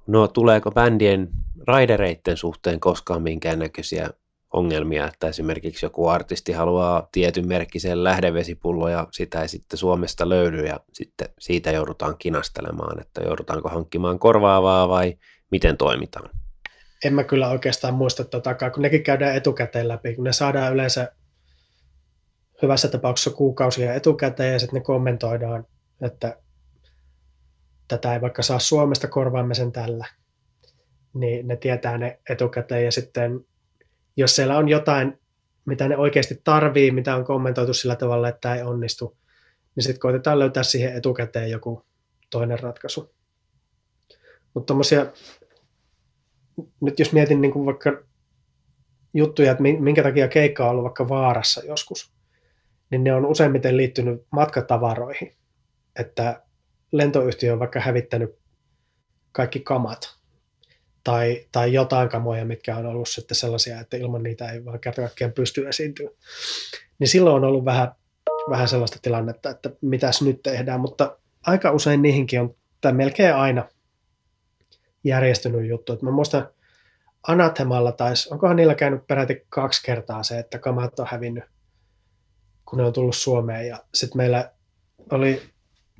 No 0.07 0.27
tuleeko 0.27 0.71
bändien 0.71 1.29
raidereiden 1.67 2.37
suhteen 2.37 2.79
koskaan 2.79 3.21
minkäännäköisiä 3.21 4.09
ongelmia, 4.53 5.07
että 5.07 5.27
esimerkiksi 5.27 5.85
joku 5.85 6.07
artisti 6.07 6.51
haluaa 6.51 7.07
tietyn 7.11 7.47
merkkisen 7.47 8.03
lähdevesipullo 8.03 8.89
ja 8.89 9.07
sitä 9.11 9.41
ei 9.41 9.47
sitten 9.47 9.77
Suomesta 9.77 10.29
löydy 10.29 10.65
ja 10.65 10.79
sitten 10.93 11.29
siitä 11.39 11.71
joudutaan 11.71 12.17
kinastelemaan, 12.17 13.01
että 13.01 13.21
joudutaanko 13.21 13.69
hankkimaan 13.69 14.19
korvaavaa 14.19 14.89
vai 14.89 15.17
miten 15.51 15.77
toimitaan? 15.77 16.29
En 17.05 17.13
mä 17.13 17.23
kyllä 17.23 17.49
oikeastaan 17.49 17.93
muista 17.93 18.23
tota, 18.23 18.55
kun 18.73 18.83
nekin 18.83 19.03
käydään 19.03 19.35
etukäteen 19.35 19.87
läpi, 19.87 20.15
kun 20.15 20.23
ne 20.23 20.33
saadaan 20.33 20.73
yleensä 20.73 21.11
hyvässä 22.61 22.87
tapauksessa 22.87 23.31
kuukausia 23.31 23.93
etukäteen 23.93 24.53
ja 24.53 24.59
sitten 24.59 24.77
ne 24.77 24.83
kommentoidaan, 24.83 25.65
että 26.01 26.37
tätä 27.87 28.13
ei 28.13 28.21
vaikka 28.21 28.41
saa 28.41 28.59
Suomesta, 28.59 29.07
korvaamme 29.07 29.53
sen 29.53 29.71
tällä. 29.71 30.05
Niin 31.13 31.47
ne 31.47 31.55
tietää 31.55 31.97
ne 31.97 32.19
etukäteen 32.29 32.85
ja 32.85 32.91
sitten 32.91 33.45
jos 34.17 34.35
siellä 34.35 34.57
on 34.57 34.69
jotain, 34.69 35.19
mitä 35.65 35.87
ne 35.87 35.97
oikeasti 35.97 36.41
tarvii, 36.43 36.91
mitä 36.91 37.15
on 37.15 37.25
kommentoitu 37.25 37.73
sillä 37.73 37.95
tavalla, 37.95 38.29
että 38.29 38.55
ei 38.55 38.61
onnistu, 38.61 39.17
niin 39.75 39.83
sitten 39.83 39.99
koitetaan 39.99 40.39
löytää 40.39 40.63
siihen 40.63 40.95
etukäteen 40.95 41.51
joku 41.51 41.85
toinen 42.29 42.59
ratkaisu. 42.59 43.13
Mutta 44.53 44.73
nyt 46.81 46.99
jos 46.99 47.13
mietin 47.13 47.41
niin 47.41 47.51
kuin 47.53 47.65
vaikka 47.65 48.03
juttuja, 49.13 49.51
että 49.51 49.63
minkä 49.63 50.03
takia 50.03 50.27
keikka 50.27 50.63
on 50.63 50.69
ollut 50.69 50.83
vaikka 50.83 51.09
vaarassa 51.09 51.65
joskus, 51.65 52.13
niin 52.89 53.03
ne 53.03 53.13
on 53.13 53.25
useimmiten 53.25 53.77
liittynyt 53.77 54.25
matkatavaroihin. 54.31 55.35
Että 55.99 56.43
lentoyhtiö 56.91 57.53
on 57.53 57.59
vaikka 57.59 57.79
hävittänyt 57.79 58.39
kaikki 59.31 59.59
kamat 59.59 60.16
tai, 61.07 61.45
tai 61.51 61.73
jotain 61.73 62.09
kamoja, 62.09 62.45
mitkä 62.45 62.77
on 62.77 62.85
ollut 62.85 63.09
sitten 63.09 63.35
sellaisia, 63.35 63.79
että 63.79 63.97
ilman 63.97 64.23
niitä 64.23 64.51
ei 64.51 64.65
vaan 64.65 64.79
kerta 64.79 65.01
kaikkiaan 65.01 65.33
pysty 65.33 65.67
esiintyä. 65.67 66.09
Niin 66.99 67.07
silloin 67.07 67.35
on 67.35 67.43
ollut 67.43 67.65
vähän, 67.65 67.91
vähän 68.49 68.67
sellaista 68.67 68.99
tilannetta, 69.01 69.49
että 69.49 69.69
mitäs 69.81 70.21
nyt 70.21 70.41
tehdään, 70.43 70.79
mutta 70.79 71.17
aika 71.45 71.71
usein 71.71 72.01
niihinkin 72.01 72.41
on, 72.41 72.55
tai 72.81 72.93
melkein 72.93 73.35
aina 73.35 73.65
järjestynyt 75.03 75.69
juttu. 75.69 75.93
Että 75.93 76.05
mä 76.05 76.11
muistan 76.11 76.47
Anathemalla 77.27 77.91
taisi, 77.91 78.33
onkohan 78.33 78.55
niillä 78.55 78.75
käynyt 78.75 79.07
peräti 79.07 79.45
kaksi 79.49 79.83
kertaa 79.83 80.23
se, 80.23 80.39
että 80.39 80.59
kamat 80.59 80.99
on 80.99 81.07
hävinnyt, 81.09 81.43
kun 82.65 82.79
ne 82.79 82.85
on 82.85 82.93
tullut 82.93 83.15
Suomeen. 83.15 83.67
Ja 83.67 83.77
sitten 83.93 84.17
meillä 84.17 84.51
oli 85.11 85.41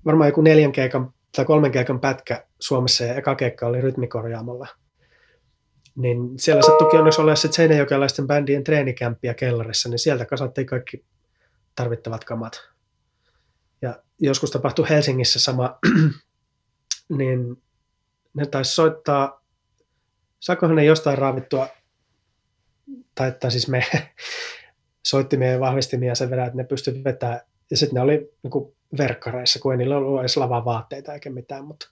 varmaan 0.05 0.27
joku 0.27 0.41
neljän 0.41 0.71
keikan 0.71 1.13
tai 1.35 1.45
kolmen 1.45 1.71
keikan 1.71 1.99
pätkä 1.99 2.45
Suomessa 2.59 3.03
ja 3.03 3.15
eka 3.15 3.35
keikka 3.35 3.67
oli 3.67 3.81
rytmikorjaamalla. 3.81 4.67
Niin 5.97 6.39
siellä 6.39 6.61
sattukin 6.61 6.99
onneksi 6.99 7.21
olla 7.21 7.35
sitten 7.35 7.55
seinäjokelaisten 7.55 8.27
bändien 8.27 8.63
treenikämppiä 8.63 9.33
kellarissa, 9.33 9.89
niin 9.89 9.99
sieltä 9.99 10.25
kasattiin 10.25 10.67
kaikki 10.67 11.05
tarvittavat 11.75 12.23
kamat. 12.23 12.69
Ja 13.81 14.03
joskus 14.19 14.51
tapahtui 14.51 14.89
Helsingissä 14.89 15.39
sama, 15.39 15.79
niin 17.17 17.63
ne 18.33 18.45
taisi 18.45 18.73
soittaa, 18.73 19.43
saakohan 20.39 20.75
ne 20.75 20.85
jostain 20.85 21.17
raavittua, 21.17 21.67
tai, 23.15 23.31
tai 23.39 23.51
siis 23.51 23.67
me 23.67 23.83
soittimia 25.11 25.51
ja 25.51 25.59
vahvistimia 25.59 26.15
sen 26.15 26.29
verran, 26.29 26.47
että 26.47 26.57
ne 26.57 26.63
pystyivät 26.63 27.03
vetämään. 27.03 27.41
Ja 27.71 27.77
sitten 27.77 27.95
ne 27.95 28.01
oli 28.01 28.31
niin 28.43 28.75
verkkareissa, 28.97 29.59
kun 29.59 29.71
ei 29.71 29.77
niillä 29.77 29.97
ollut 29.97 30.19
edes 30.19 30.37
lavaa 30.37 30.65
vaatteita 30.65 31.13
eikä 31.13 31.29
mitään, 31.29 31.65
mutta 31.65 31.89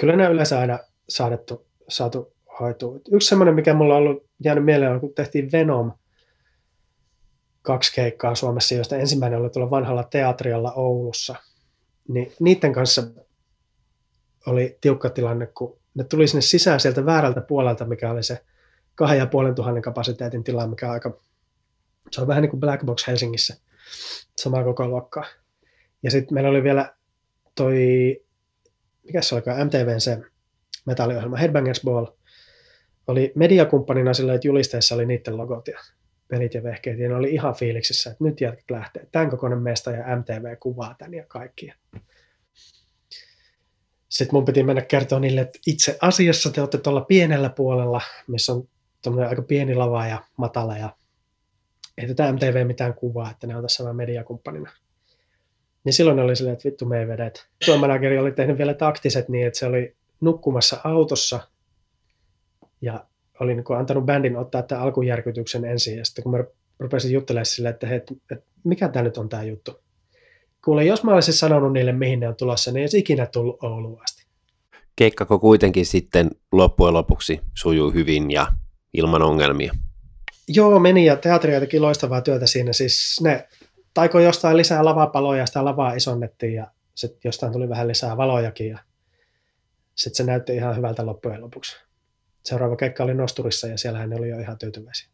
kyllä 0.00 0.16
ne 0.16 0.28
yleensä 0.28 0.58
aina 0.58 0.78
saadettu, 1.08 1.66
saatu 1.88 2.37
hoitua. 2.60 2.98
Yksi 3.12 3.28
semmoinen, 3.28 3.54
mikä 3.54 3.74
mulla 3.74 3.96
on 3.96 4.02
ollut 4.02 4.26
jäänyt 4.44 4.64
mieleen, 4.64 4.92
on 4.92 5.00
kun 5.00 5.14
tehtiin 5.14 5.52
Venom 5.52 5.92
kaksi 7.62 7.94
keikkaa 7.94 8.34
Suomessa, 8.34 8.74
joista 8.74 8.96
ensimmäinen 8.96 9.40
oli 9.40 9.50
tuolla 9.50 9.70
vanhalla 9.70 10.02
teatrialla 10.02 10.72
Oulussa. 10.72 11.34
Niin 12.08 12.32
niiden 12.40 12.72
kanssa 12.72 13.02
oli 14.46 14.78
tiukka 14.80 15.10
tilanne, 15.10 15.46
kun 15.46 15.78
ne 15.94 16.04
tuli 16.04 16.28
sinne 16.28 16.42
sisään 16.42 16.80
sieltä 16.80 17.06
väärältä 17.06 17.40
puolelta, 17.40 17.84
mikä 17.84 18.10
oli 18.10 18.22
se 18.22 18.44
kahden 18.94 19.18
ja 19.18 19.26
puolen 19.26 19.54
tuhannen 19.54 19.82
kapasiteetin 19.82 20.44
tila, 20.44 20.66
mikä 20.66 20.86
on 20.86 20.92
aika, 20.92 21.20
se 22.10 22.20
on 22.20 22.26
vähän 22.26 22.42
niin 22.42 22.50
kuin 22.50 22.60
Black 22.60 22.84
Box 22.84 23.06
Helsingissä, 23.06 23.56
samaa 24.36 24.64
koko 24.64 24.88
luokkaa. 24.88 25.24
Ja 26.02 26.10
sitten 26.10 26.34
meillä 26.34 26.50
oli 26.50 26.62
vielä 26.62 26.94
toi, 27.54 27.76
mikä 29.04 29.22
se 29.22 29.34
olikaan, 29.34 29.66
MTVn 29.66 30.00
se 30.00 30.18
metalliohjelma, 30.86 31.36
Headbangers 31.36 31.80
Ball, 31.84 32.06
oli 33.08 33.32
mediakumppanina 33.34 34.14
sillä, 34.14 34.34
että 34.34 34.48
julisteessa 34.48 34.94
oli 34.94 35.06
niiden 35.06 35.36
logot 35.36 35.68
ja 35.68 35.78
pelit 36.28 36.54
ja 36.54 36.62
vehkeet, 36.62 36.98
ja 36.98 37.08
ne 37.08 37.14
oli 37.14 37.34
ihan 37.34 37.54
fiiliksissä, 37.54 38.10
että 38.10 38.24
nyt 38.24 38.40
jätkät 38.40 38.70
lähtee. 38.70 39.06
Tämän 39.12 39.30
kokoinen 39.30 39.62
mesta 39.62 39.90
ja 39.90 40.16
MTV 40.16 40.56
kuvaa 40.60 40.94
tän 40.98 41.14
ja 41.14 41.24
kaikki. 41.28 41.72
Sitten 44.08 44.34
mun 44.34 44.44
piti 44.44 44.62
mennä 44.62 44.82
kertoa 44.82 45.20
niille, 45.20 45.40
että 45.40 45.58
itse 45.66 45.98
asiassa 46.00 46.50
te 46.50 46.60
olette 46.60 46.78
tuolla 46.78 47.00
pienellä 47.00 47.50
puolella, 47.50 48.00
missä 48.26 48.52
on 48.52 48.68
tuommoinen 49.02 49.30
aika 49.30 49.42
pieni 49.42 49.74
lava 49.74 50.06
ja 50.06 50.24
matala, 50.36 50.78
ja 50.78 50.96
ei 51.98 52.06
tätä 52.06 52.32
MTV 52.32 52.66
mitään 52.66 52.94
kuvaa, 52.94 53.30
että 53.30 53.46
ne 53.46 53.56
on 53.56 53.62
tässä 53.62 53.84
vain 53.84 53.96
mediakumppanina. 53.96 54.72
Niin 55.84 55.92
silloin 55.92 56.18
oli 56.18 56.36
silleen, 56.36 56.52
että 56.52 56.68
vittu 56.68 56.86
me 56.86 57.00
ei 57.00 57.08
vedet. 57.08 57.46
Tuo 57.64 57.78
manageri 57.78 58.18
oli 58.18 58.32
tehnyt 58.32 58.58
vielä 58.58 58.74
taktiset 58.74 59.28
niin, 59.28 59.46
että 59.46 59.58
se 59.58 59.66
oli 59.66 59.96
nukkumassa 60.20 60.80
autossa 60.84 61.40
ja 62.80 63.04
oli 63.40 63.54
niin 63.54 63.64
kuin 63.64 63.78
antanut 63.78 64.06
bändin 64.06 64.36
ottaa 64.36 64.62
tämän 64.62 64.84
alkujärkytyksen 64.84 65.64
ensin. 65.64 65.98
Ja 65.98 66.04
sitten 66.04 66.22
kun 66.22 66.32
mä 66.32 66.44
rupesin 66.78 67.12
juttelemaan 67.12 67.46
silleen, 67.46 67.74
että, 67.74 67.86
hei, 67.86 67.96
että 67.96 68.46
mikä 68.64 68.88
tämä 68.88 69.02
nyt 69.02 69.18
on 69.18 69.28
tämä 69.28 69.42
juttu. 69.42 69.80
Kuule, 70.64 70.84
jos 70.84 71.04
mä 71.04 71.14
olisin 71.14 71.34
sanonut 71.34 71.72
niille, 71.72 71.92
mihin 71.92 72.20
ne 72.20 72.28
on 72.28 72.36
tulossa, 72.36 72.70
niin 72.70 72.76
ei 72.76 72.82
olisi 72.82 72.98
ikinä 72.98 73.26
tullut 73.26 73.62
Ouluun 73.62 74.02
asti. 74.02 74.26
Keikkako 74.96 75.38
kuitenkin 75.38 75.86
sitten 75.86 76.30
loppujen 76.52 76.94
lopuksi 76.94 77.40
sujuu 77.54 77.90
hyvin 77.90 78.30
ja 78.30 78.46
ilman 78.92 79.22
ongelmia? 79.22 79.72
Joo, 80.48 80.78
meni 80.78 81.04
ja 81.04 81.16
teatri 81.16 81.60
teki 81.60 81.80
loistavaa 81.80 82.20
työtä 82.20 82.46
siinä. 82.46 82.72
Siis 82.72 83.20
ne 83.22 83.48
taiko 83.94 84.20
jostain 84.20 84.56
lisää 84.56 84.84
lavapaloja, 84.84 85.46
sitä 85.46 85.64
lavaa 85.64 85.92
isonnettiin 85.92 86.54
ja 86.54 86.66
sitten 86.94 87.20
jostain 87.24 87.52
tuli 87.52 87.68
vähän 87.68 87.88
lisää 87.88 88.16
valojakin 88.16 88.68
ja 88.68 88.78
sitten 89.94 90.16
se 90.16 90.24
näytti 90.24 90.54
ihan 90.54 90.76
hyvältä 90.76 91.06
loppujen 91.06 91.40
lopuksi. 91.40 91.87
Seuraava 92.48 92.76
keikka 92.76 93.04
oli 93.04 93.14
Nosturissa 93.14 93.66
ja 93.66 93.78
siellä 93.78 94.06
ne 94.06 94.16
oli 94.16 94.28
jo 94.28 94.38
ihan 94.38 94.58
tyytyväisiä. 94.58 95.08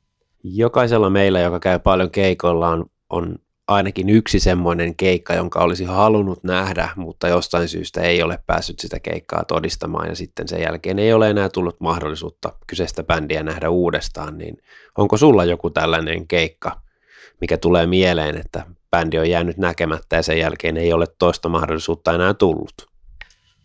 Jokaisella 0.45 1.11
meillä, 1.11 1.41
joka 1.41 1.61
käy 1.61 1.79
paljon 1.79 2.11
keikoilla, 2.11 2.69
on, 2.69 2.87
on 3.11 3.39
ainakin 3.69 4.09
yksi 4.09 4.41
semmoinen 4.41 4.97
keikka, 4.97 5.35
jonka 5.35 5.61
olisi 5.61 5.85
halunnut 5.85 6.45
nähdä, 6.45 6.89
mutta 6.97 7.29
jostain 7.29 7.69
syystä 7.69 8.01
ei 8.03 8.23
ole 8.23 8.39
päässyt 8.47 8.79
sitä 8.79 9.01
keikkaa 9.01 9.45
todistamaan 9.45 10.09
ja 10.09 10.17
sitten 10.17 10.49
sen 10.49 10.63
jälkeen 10.63 10.99
ei 10.99 11.13
ole 11.13 11.31
enää 11.31 11.49
tullut 11.49 11.81
mahdollisuutta 11.81 12.53
kyseistä 12.67 13.03
bändiä 13.03 13.43
nähdä 13.43 13.71
uudestaan, 13.71 14.39
niin 14.39 14.57
onko 14.99 15.17
sulla 15.17 15.45
joku 15.45 15.71
tällainen 15.71 16.29
keikka, 16.29 16.81
mikä 17.41 17.59
tulee 17.59 17.87
mieleen, 17.87 18.37
että 18.37 18.67
bändi 18.91 19.19
on 19.19 19.31
jäänyt 19.31 19.57
näkemättä 19.57 20.17
ja 20.17 20.23
sen 20.23 20.39
jälkeen 20.39 20.77
ei 20.77 20.93
ole 20.93 21.07
toista 21.19 21.49
mahdollisuutta 21.49 22.13
enää 22.13 22.35
tullut? 22.35 22.94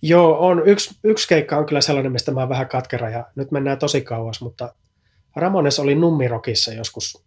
Joo, 0.02 0.48
on. 0.48 0.68
Yksi, 0.68 1.00
yksi 1.04 1.28
keikka 1.28 1.58
on 1.58 1.66
kyllä 1.66 1.82
sellainen, 1.82 2.12
mistä 2.12 2.32
mä 2.32 2.40
oon 2.40 2.50
vähän 2.50 2.68
katkera 2.68 3.10
ja 3.10 3.26
nyt 3.36 3.52
mennään 3.52 3.80
tosi 3.80 4.02
kauas, 4.02 4.42
mutta 4.42 4.74
Ramones 5.36 5.80
oli 5.80 5.96
Nummirokissa 5.96 6.74
joskus 6.74 7.26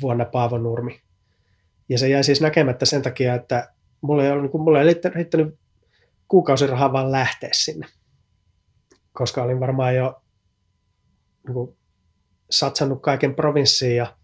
vuonna 0.00 0.24
Paavo 0.24 0.58
Nurmi. 0.58 1.00
Ja 1.88 1.98
se 1.98 2.08
jäi 2.08 2.24
siis 2.24 2.40
näkemättä 2.40 2.86
sen 2.86 3.02
takia, 3.02 3.34
että 3.34 3.72
mulla 4.00 4.24
ei, 4.24 4.30
ollut, 4.30 4.52
niin 4.52 4.62
mulla 4.62 4.82
ei 4.82 4.94
riittänyt 5.14 5.58
kuukausirahaa 6.28 6.92
vaan 6.92 7.12
lähteä 7.12 7.50
sinne. 7.52 7.86
Koska 9.12 9.42
olin 9.42 9.60
varmaan 9.60 9.96
jo 9.96 10.22
niin 11.46 11.54
kuin, 11.54 11.76
satsannut 12.50 13.02
kaiken 13.02 13.34
provinssiin 13.34 13.96
ja 13.96 14.16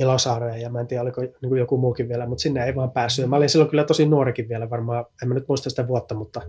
Ilosaareen 0.00 0.60
ja 0.60 0.70
mä 0.70 0.80
en 0.80 0.86
tiedä 0.86 1.02
oliko 1.02 1.20
niin 1.20 1.56
joku 1.56 1.78
muukin 1.78 2.08
vielä, 2.08 2.26
mutta 2.26 2.42
sinne 2.42 2.64
ei 2.64 2.74
vaan 2.74 2.90
päässyt. 2.90 3.22
Ja 3.22 3.28
mä 3.28 3.36
olin 3.36 3.48
silloin 3.48 3.70
kyllä 3.70 3.84
tosi 3.84 4.06
nuorikin 4.06 4.48
vielä 4.48 4.70
varmaan, 4.70 5.04
en 5.22 5.28
mä 5.28 5.34
nyt 5.34 5.48
muista 5.48 5.70
sitä 5.70 5.88
vuotta, 5.88 6.14
mutta 6.14 6.40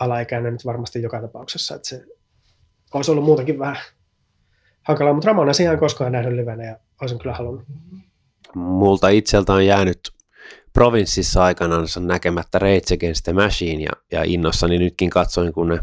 alaikäinen 0.00 0.52
nyt 0.52 0.64
varmasti 0.64 1.02
joka 1.02 1.20
tapauksessa, 1.20 1.74
että 1.74 1.88
se 1.88 2.04
olisi 2.94 3.10
ollut 3.10 3.24
muutenkin 3.24 3.58
vähän 3.58 3.76
hankalaa, 4.82 5.12
mutta 5.12 5.26
Ramona 5.26 5.52
siihen 5.52 5.78
koskaan 5.78 6.12
nähnyt 6.12 6.34
livenä 6.34 6.64
ja 6.64 6.76
olisin 7.00 7.18
kyllä 7.18 7.34
halunnut. 7.34 7.66
Multa 8.54 9.08
itseltä 9.08 9.52
on 9.52 9.66
jäänyt 9.66 10.00
provinssissa 10.72 11.44
aikanaan 11.44 11.86
näkemättä 12.00 12.58
Rage 12.58 12.94
Against 12.94 13.24
the 13.24 13.32
Machine 13.32 13.82
ja, 13.82 13.90
ja 14.12 14.24
innossani 14.24 14.78
nytkin 14.78 15.10
katsoin, 15.10 15.52
kun 15.52 15.68
ne 15.68 15.78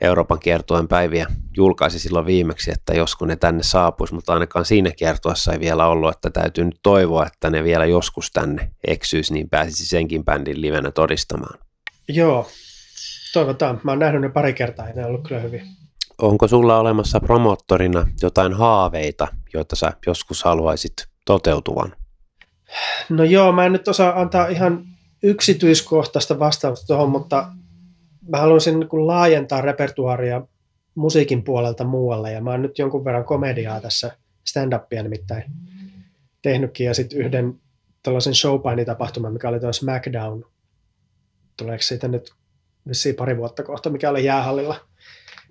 Euroopan 0.00 0.38
kiertueen 0.38 0.88
päiviä 0.88 1.26
julkaisi 1.56 1.98
silloin 1.98 2.26
viimeksi, 2.26 2.70
että 2.70 2.94
joskus 2.94 3.28
ne 3.28 3.36
tänne 3.36 3.62
saapuisi, 3.62 4.14
mutta 4.14 4.32
ainakaan 4.32 4.64
siinä 4.64 4.90
kiertuessa 4.90 5.52
ei 5.52 5.60
vielä 5.60 5.86
ollut, 5.86 6.14
että 6.14 6.30
täytyy 6.30 6.64
nyt 6.64 6.80
toivoa, 6.82 7.26
että 7.26 7.50
ne 7.50 7.64
vielä 7.64 7.86
joskus 7.86 8.30
tänne 8.30 8.70
eksyisi, 8.86 9.32
niin 9.32 9.48
pääsisi 9.48 9.86
senkin 9.86 10.24
bändin 10.24 10.60
livenä 10.60 10.90
todistamaan. 10.90 11.58
Joo, 12.08 12.48
toivotaan. 13.32 13.80
Mä 13.84 13.90
oon 13.90 13.98
nähnyt 13.98 14.20
ne 14.20 14.28
pari 14.28 14.52
kertaa 14.52 14.88
ja 14.88 14.94
ne 14.94 15.02
on 15.02 15.08
ollut 15.08 15.28
kyllä 15.28 15.40
hyvin. 15.40 15.62
Onko 16.18 16.48
sulla 16.48 16.78
olemassa 16.78 17.20
promottorina 17.20 18.06
jotain 18.22 18.52
haaveita, 18.52 19.28
joita 19.54 19.76
sä 19.76 19.92
joskus 20.06 20.44
haluaisit 20.44 20.92
toteutuvan? 21.26 21.92
No 23.08 23.24
joo, 23.24 23.52
mä 23.52 23.66
en 23.66 23.72
nyt 23.72 23.88
osaa 23.88 24.20
antaa 24.20 24.46
ihan 24.46 24.84
yksityiskohtaista 25.22 26.38
vastausta 26.38 26.86
tuohon, 26.86 27.10
mutta 27.10 27.52
mä 28.28 28.38
haluaisin 28.38 28.80
niin 28.80 29.06
laajentaa 29.06 29.60
repertuaaria 29.60 30.42
musiikin 30.94 31.44
puolelta 31.44 31.84
muualle. 31.84 32.32
Ja 32.32 32.40
mä 32.40 32.50
oon 32.50 32.62
nyt 32.62 32.78
jonkun 32.78 33.04
verran 33.04 33.24
komediaa 33.24 33.80
tässä 33.80 34.16
stand-upia 34.44 35.02
nimittäin 35.02 35.44
tehnytkin. 36.42 36.86
Ja 36.86 36.94
sitten 36.94 37.18
yhden 37.18 37.60
tällaisen 38.02 38.34
showpainitapahtuman, 38.34 39.32
mikä 39.32 39.48
oli 39.48 39.60
tuo 39.60 39.72
SmackDown, 39.72 40.44
tuleeko 41.56 41.82
siitä 41.82 42.08
nyt 42.08 42.32
vissiin 42.88 43.14
pari 43.14 43.36
vuotta 43.36 43.62
kohta, 43.62 43.90
mikä 43.90 44.10
oli 44.10 44.24
jäähallilla, 44.24 44.76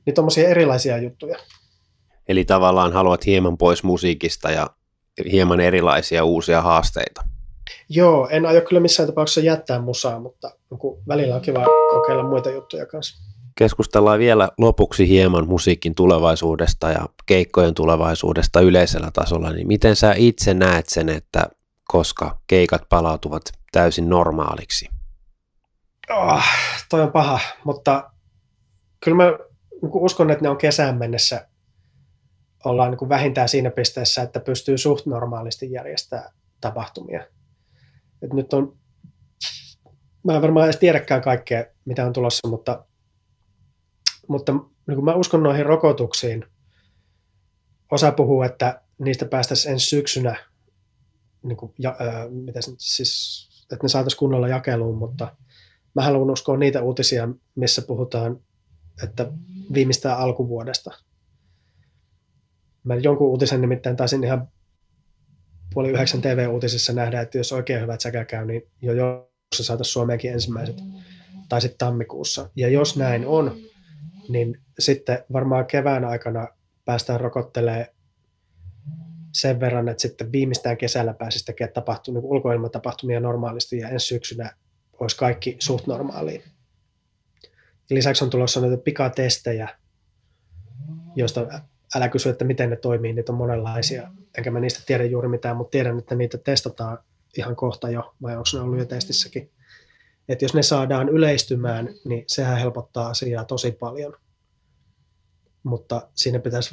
niin 0.06 0.14
tuommoisia 0.14 0.50
erilaisia 0.50 0.98
juttuja. 0.98 1.38
Eli 2.28 2.46
tavallaan 2.46 2.94
haluat 2.94 3.26
hieman 3.26 3.58
pois 3.58 3.84
musiikista 3.84 4.52
ja 4.52 4.68
hieman 5.32 5.60
erilaisia 5.60 6.24
uusia 6.24 6.62
haasteita. 6.62 7.22
Joo, 7.90 8.28
en 8.32 8.46
aio 8.46 8.62
kyllä 8.62 8.80
missään 8.80 9.10
tapauksessa 9.10 9.42
jättää 9.42 9.80
musaa, 9.82 10.20
mutta 10.20 10.52
välillä 11.08 11.36
on 11.36 11.42
kiva 11.42 11.66
kokeilla 11.92 12.24
muita 12.24 12.50
juttuja 12.50 12.86
kanssa. 12.86 13.24
Keskustellaan 13.58 14.20
vielä 14.20 14.50
lopuksi 14.58 15.08
hieman 15.08 15.48
musiikin 15.48 15.96
tulevaisuudesta 15.96 16.90
ja 16.90 17.06
keikkojen 17.26 17.74
tulevaisuudesta 17.74 18.62
yleisellä 18.62 19.12
tasolla. 19.14 19.52
Niin 19.52 19.68
miten 19.68 19.96
sä 19.96 20.14
itse 20.18 20.54
näet 20.54 20.90
sen, 20.90 21.10
että 21.10 21.50
koska 21.88 22.40
keikat 22.48 22.90
palautuvat 22.90 23.42
täysin 23.72 24.10
normaaliksi? 24.10 24.90
Oh, 26.10 26.44
toi 26.90 27.02
on 27.02 27.12
paha, 27.12 27.40
mutta 27.64 28.12
kyllä 29.04 29.18
mä 29.18 29.24
niin 29.82 29.92
uskon, 29.94 30.32
että 30.32 30.44
ne 30.44 30.50
on 30.50 30.58
kesään 30.58 30.98
mennessä 30.98 31.49
ollaan 32.66 32.92
niin 32.92 33.10
vähintään 33.10 33.50
siinä 33.50 33.72
pisteessä, 33.72 34.22
että 34.22 34.40
pystyy 34.40 34.78
suht 34.78 35.06
normaalisti 35.06 35.72
järjestämään 35.72 36.34
tapahtumia. 36.62 37.28
Et 38.22 38.34
nyt 38.34 38.54
on, 38.54 38.78
mä 40.24 40.36
en 40.36 40.42
varmaan 40.42 40.66
edes 40.66 40.78
tiedäkään 40.78 41.22
kaikkea, 41.22 41.66
mitä 41.86 42.06
on 42.06 42.14
tulossa, 42.14 42.48
mutta, 42.48 42.86
mutta 44.28 44.54
niin 44.88 45.06
mä 45.06 45.16
uskon 45.16 45.44
noihin 45.44 45.66
rokotuksiin, 45.66 46.46
osa 47.92 48.12
puhuu, 48.12 48.42
että 48.42 48.82
niistä 48.98 49.26
päästäisiin 49.26 49.72
ensi 49.72 49.86
syksynä, 49.86 50.36
niin 51.44 51.58
kuin, 51.58 51.74
ja, 51.80 51.96
ää, 52.00 52.30
mitä 52.30 52.60
siis, 52.78 53.50
että 53.74 53.86
ne 53.86 53.90
saataisiin 53.90 54.20
kunnolla 54.20 54.48
jakeluun, 54.48 54.98
mutta 54.98 55.36
mä 55.96 56.02
haluan 56.02 56.32
uskoa 56.32 56.58
niitä 56.58 56.82
uutisia, 56.82 57.30
missä 57.56 57.82
puhutaan, 57.82 58.40
että 59.04 59.32
viimeistään 59.74 60.20
alkuvuodesta. 60.20 60.92
Mä 62.84 62.96
jonkun 62.96 63.28
uutisen 63.28 63.62
nimittäin 63.62 63.96
taisin 63.96 64.24
ihan 64.24 64.48
puoli 65.74 65.90
yhdeksän 65.90 66.22
TV-uutisissa 66.22 66.94
nähdä, 66.94 67.22
että 67.22 67.38
jos 67.38 67.52
oikein 67.54 67.82
hyvät 67.82 68.02
säkä 68.02 68.26
käy, 68.26 68.46
niin 68.46 68.62
jo 68.82 68.94
jossa 69.52 69.64
saataisiin 69.64 69.94
Suomeenkin 69.94 70.34
ensimmäiset, 70.34 70.76
tai 71.50 71.62
sitten 71.62 71.78
tammikuussa. 71.78 72.50
Ja 72.56 72.70
jos 72.70 72.98
näin 72.98 73.28
on, 73.28 73.56
niin 74.30 74.62
sitten 74.80 75.24
varmaan 75.34 75.66
kevään 75.66 76.06
aikana 76.06 76.48
päästään 76.86 77.20
rokottelemaan 77.20 77.86
sen 79.34 79.60
verran, 79.60 79.90
että 79.90 80.02
sitten 80.02 80.32
viimeistään 80.32 80.78
kesällä 80.78 81.14
pääsisi 81.14 81.46
tekemään 81.46 81.74
tapahtu, 81.74 82.12
niin 82.12 82.24
ulkoilmatapahtumia 82.24 83.20
normaalisti 83.20 83.78
ja 83.78 83.90
ensi 83.90 84.06
syksynä 84.06 84.54
olisi 85.00 85.18
kaikki 85.18 85.56
suht 85.60 85.88
normaaliin. 85.88 86.44
Lisäksi 87.90 88.24
on 88.24 88.30
tulossa 88.30 88.62
näitä 88.62 88.78
pikatestejä, 88.78 89.70
joista 91.16 91.62
älä 91.96 92.10
kysy, 92.10 92.30
että 92.30 92.46
miten 92.46 92.70
ne 92.70 92.76
toimii, 92.76 93.14
niitä 93.14 93.32
on 93.32 93.38
monenlaisia. 93.38 94.12
Enkä 94.38 94.52
mä 94.52 94.60
niistä 94.60 94.84
tiedä 94.86 95.04
juuri 95.04 95.28
mitään, 95.28 95.58
mutta 95.58 95.72
tiedän, 95.72 96.00
että 96.00 96.16
niitä 96.16 96.38
testataan 96.38 96.98
ihan 97.38 97.56
kohta 97.56 97.90
jo, 97.90 98.16
vai 98.22 98.38
onko 98.38 98.50
ne 98.54 98.60
ollut 98.60 98.80
jo 98.80 98.86
testissäkin. 98.86 99.52
Että 100.30 100.46
jos 100.46 100.54
ne 100.54 100.64
saadaan 100.64 101.10
yleistymään, 101.10 101.90
niin 102.06 102.24
sehän 102.28 102.58
helpottaa 102.58 103.10
asiaa 103.10 103.46
tosi 103.46 103.72
paljon. 103.72 104.14
Mutta 105.64 106.10
siinä 106.16 106.40
pitäisi, 106.40 106.70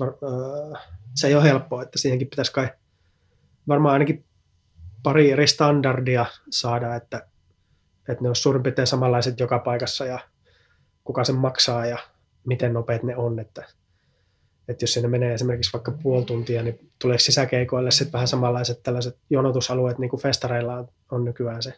se 1.14 1.26
ei 1.26 1.34
ole 1.34 1.44
helppoa, 1.44 1.82
että 1.82 1.98
siihenkin 1.98 2.28
pitäisi 2.28 2.52
kai 2.52 2.68
varmaan 3.68 3.92
ainakin 3.92 4.24
pari 5.02 5.30
eri 5.30 5.46
standardia 5.46 6.26
saada, 6.50 6.94
että, 6.94 7.28
että 8.08 8.22
ne 8.22 8.28
on 8.28 8.36
suurin 8.36 8.62
piirtein 8.62 8.86
samanlaiset 8.86 9.40
joka 9.40 9.58
paikassa 9.58 10.04
ja 10.04 10.18
kuka 11.04 11.24
sen 11.24 11.36
maksaa 11.36 11.86
ja 11.86 11.98
miten 12.46 12.72
nopeat 12.72 13.02
ne 13.02 13.16
on. 13.16 13.38
Että 13.38 13.64
että 14.68 14.82
jos 14.82 14.92
sinne 14.92 15.08
menee 15.08 15.34
esimerkiksi 15.34 15.72
vaikka 15.72 15.92
puoli 16.02 16.24
tuntia, 16.24 16.62
niin 16.62 16.90
tulee 16.98 17.18
sisäkeikoille 17.18 17.90
sitten 17.90 18.12
vähän 18.12 18.28
samanlaiset 18.28 18.82
tällaiset 18.82 19.18
jonotusalueet, 19.30 19.98
niin 19.98 20.10
kuin 20.10 20.22
festareilla 20.22 20.84
on, 21.10 21.24
nykyään 21.24 21.62
se? 21.62 21.72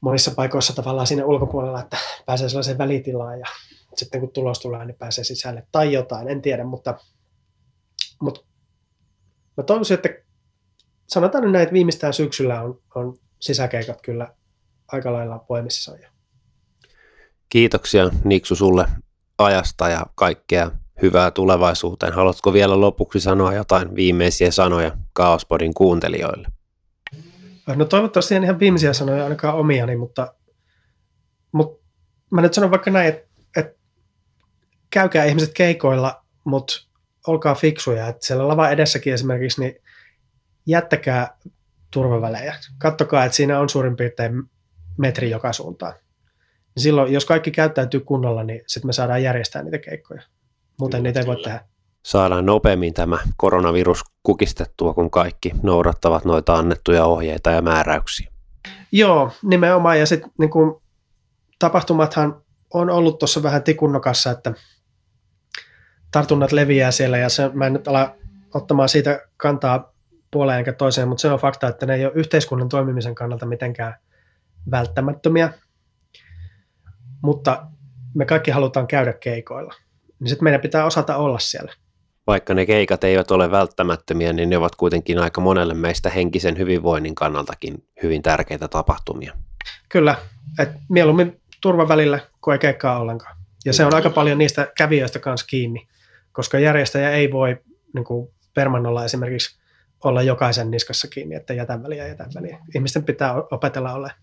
Monissa 0.00 0.30
paikoissa 0.30 0.72
tavallaan 0.72 1.06
siinä 1.06 1.24
ulkopuolella, 1.24 1.80
että 1.80 1.96
pääsee 2.26 2.48
sellaiseen 2.48 2.78
välitilaan 2.78 3.40
ja 3.40 3.46
sitten 3.96 4.20
kun 4.20 4.30
tulos 4.30 4.58
tulee, 4.58 4.84
niin 4.84 4.96
pääsee 4.96 5.24
sisälle 5.24 5.66
tai 5.72 5.92
jotain, 5.92 6.28
en 6.28 6.42
tiedä, 6.42 6.64
mutta, 6.64 6.98
mutta 8.20 8.40
mä 9.56 9.64
toivoisin, 9.64 9.94
että 9.94 10.08
sanotaan 11.06 11.44
nyt 11.44 11.52
näin, 11.52 11.62
että 11.62 11.72
viimeistään 11.72 12.12
syksyllä 12.12 12.62
on, 12.62 12.80
on 12.94 13.16
sisäkeikat 13.40 14.02
kyllä 14.02 14.34
aika 14.92 15.12
lailla 15.12 15.38
poemissaan 15.38 16.00
jo. 16.02 16.08
Kiitoksia 17.48 18.10
Niksu 18.24 18.56
sulle 18.56 18.86
ajasta 19.38 19.88
ja 19.88 20.06
kaikkea 20.14 20.70
hyvää 21.02 21.30
tulevaisuuteen. 21.30 22.12
Haluatko 22.12 22.52
vielä 22.52 22.80
lopuksi 22.80 23.20
sanoa 23.20 23.54
jotain 23.54 23.94
viimeisiä 23.94 24.50
sanoja 24.50 24.96
Kaospodin 25.12 25.74
kuuntelijoille? 25.74 26.48
No 27.76 27.84
toivottavasti 27.84 28.34
en 28.34 28.44
ihan 28.44 28.58
viimeisiä 28.58 28.92
sanoja 28.92 29.24
ainakaan 29.24 29.54
omiani, 29.54 29.96
mutta, 29.96 30.34
mutta 31.52 31.84
mä 32.30 32.40
nyt 32.40 32.54
sanon 32.54 32.70
vaikka 32.70 32.90
näin, 32.90 33.08
että, 33.08 33.28
että 33.56 33.78
käykää 34.90 35.24
ihmiset 35.24 35.52
keikoilla, 35.54 36.24
mutta 36.44 36.74
olkaa 37.26 37.54
fiksuja. 37.54 38.08
Että 38.08 38.26
siellä 38.26 38.48
lava 38.48 38.70
edessäkin 38.70 39.12
esimerkiksi, 39.12 39.60
niin 39.60 39.74
jättäkää 40.66 41.36
turvavälejä. 41.90 42.54
Kattokaa, 42.78 43.24
että 43.24 43.36
siinä 43.36 43.60
on 43.60 43.68
suurin 43.68 43.96
piirtein 43.96 44.42
metri 44.98 45.30
joka 45.30 45.52
suuntaan. 45.52 45.94
Niin 46.74 46.82
silloin, 46.82 47.12
jos 47.12 47.24
kaikki 47.24 47.50
käyttäytyy 47.50 48.00
kunnolla, 48.00 48.44
niin 48.44 48.60
sitten 48.66 48.88
me 48.88 48.92
saadaan 48.92 49.22
järjestää 49.22 49.62
niitä 49.62 49.78
keikkoja. 49.78 50.22
Muuten 50.78 50.98
kyllä, 50.98 51.08
niitä 51.08 51.20
ei 51.20 51.26
voi 51.26 51.36
kyllä. 51.36 51.48
tehdä. 51.48 51.64
Saadaan 52.02 52.46
nopeammin 52.46 52.94
tämä 52.94 53.18
koronavirus 53.36 54.00
kukistettua, 54.22 54.94
kun 54.94 55.10
kaikki 55.10 55.52
noudattavat 55.62 56.24
noita 56.24 56.54
annettuja 56.54 57.04
ohjeita 57.04 57.50
ja 57.50 57.62
määräyksiä. 57.62 58.32
Joo, 58.92 59.30
nimenomaan. 59.42 59.98
Ja 59.98 60.06
sitten 60.06 60.30
niin 60.38 60.50
tapahtumathan 61.58 62.42
on 62.74 62.90
ollut 62.90 63.18
tuossa 63.18 63.42
vähän 63.42 63.62
tikunnokassa, 63.62 64.30
että 64.30 64.52
tartunnat 66.10 66.52
leviää 66.52 66.90
siellä 66.90 67.18
ja 67.18 67.28
se, 67.28 67.50
mä 67.52 67.66
en 67.66 67.72
nyt 67.72 67.88
ala 67.88 68.14
ottamaan 68.54 68.88
siitä 68.88 69.20
kantaa 69.36 69.92
puoleen 70.30 70.58
enkä 70.58 70.72
toiseen, 70.72 71.08
mutta 71.08 71.22
se 71.22 71.30
on 71.30 71.38
fakta, 71.38 71.68
että 71.68 71.86
ne 71.86 71.94
ei 71.94 72.04
ole 72.04 72.12
yhteiskunnan 72.14 72.68
toimimisen 72.68 73.14
kannalta 73.14 73.46
mitenkään 73.46 73.94
välttämättömiä 74.70 75.52
mutta 77.22 77.66
me 78.14 78.24
kaikki 78.24 78.50
halutaan 78.50 78.86
käydä 78.86 79.12
keikoilla, 79.12 79.74
niin 80.20 80.28
sitten 80.28 80.44
meidän 80.44 80.60
pitää 80.60 80.84
osata 80.84 81.16
olla 81.16 81.38
siellä. 81.38 81.72
Vaikka 82.26 82.54
ne 82.54 82.66
keikat 82.66 83.04
eivät 83.04 83.30
ole 83.30 83.50
välttämättömiä, 83.50 84.32
niin 84.32 84.50
ne 84.50 84.56
ovat 84.56 84.76
kuitenkin 84.76 85.18
aika 85.18 85.40
monelle 85.40 85.74
meistä 85.74 86.10
henkisen 86.10 86.58
hyvinvoinnin 86.58 87.14
kannaltakin 87.14 87.84
hyvin 88.02 88.22
tärkeitä 88.22 88.68
tapahtumia. 88.68 89.32
Kyllä, 89.88 90.16
että 90.58 90.78
mieluummin 90.88 91.40
turvavälillä 91.60 92.20
kuin 92.40 92.52
ei 92.52 92.58
keikkaa 92.58 92.98
ollenkaan. 92.98 93.36
Ja 93.64 93.72
se 93.72 93.84
on 93.84 93.94
aika 93.94 94.10
paljon 94.10 94.38
niistä 94.38 94.72
kävijöistä 94.76 95.18
kanssa 95.18 95.46
kiinni, 95.46 95.88
koska 96.32 96.58
järjestäjä 96.58 97.10
ei 97.10 97.32
voi 97.32 97.58
niin 97.94 98.04
kuin 98.04 98.28
permannolla 98.54 99.04
esimerkiksi 99.04 99.60
olla 100.04 100.22
jokaisen 100.22 100.70
niskassa 100.70 101.08
kiinni, 101.08 101.34
että 101.34 101.54
jätän 101.54 101.82
väliä, 101.82 102.06
jätän 102.06 102.30
väliä. 102.34 102.58
Ihmisten 102.74 103.04
pitää 103.04 103.34
opetella 103.34 103.92
olemaan. 103.92 104.20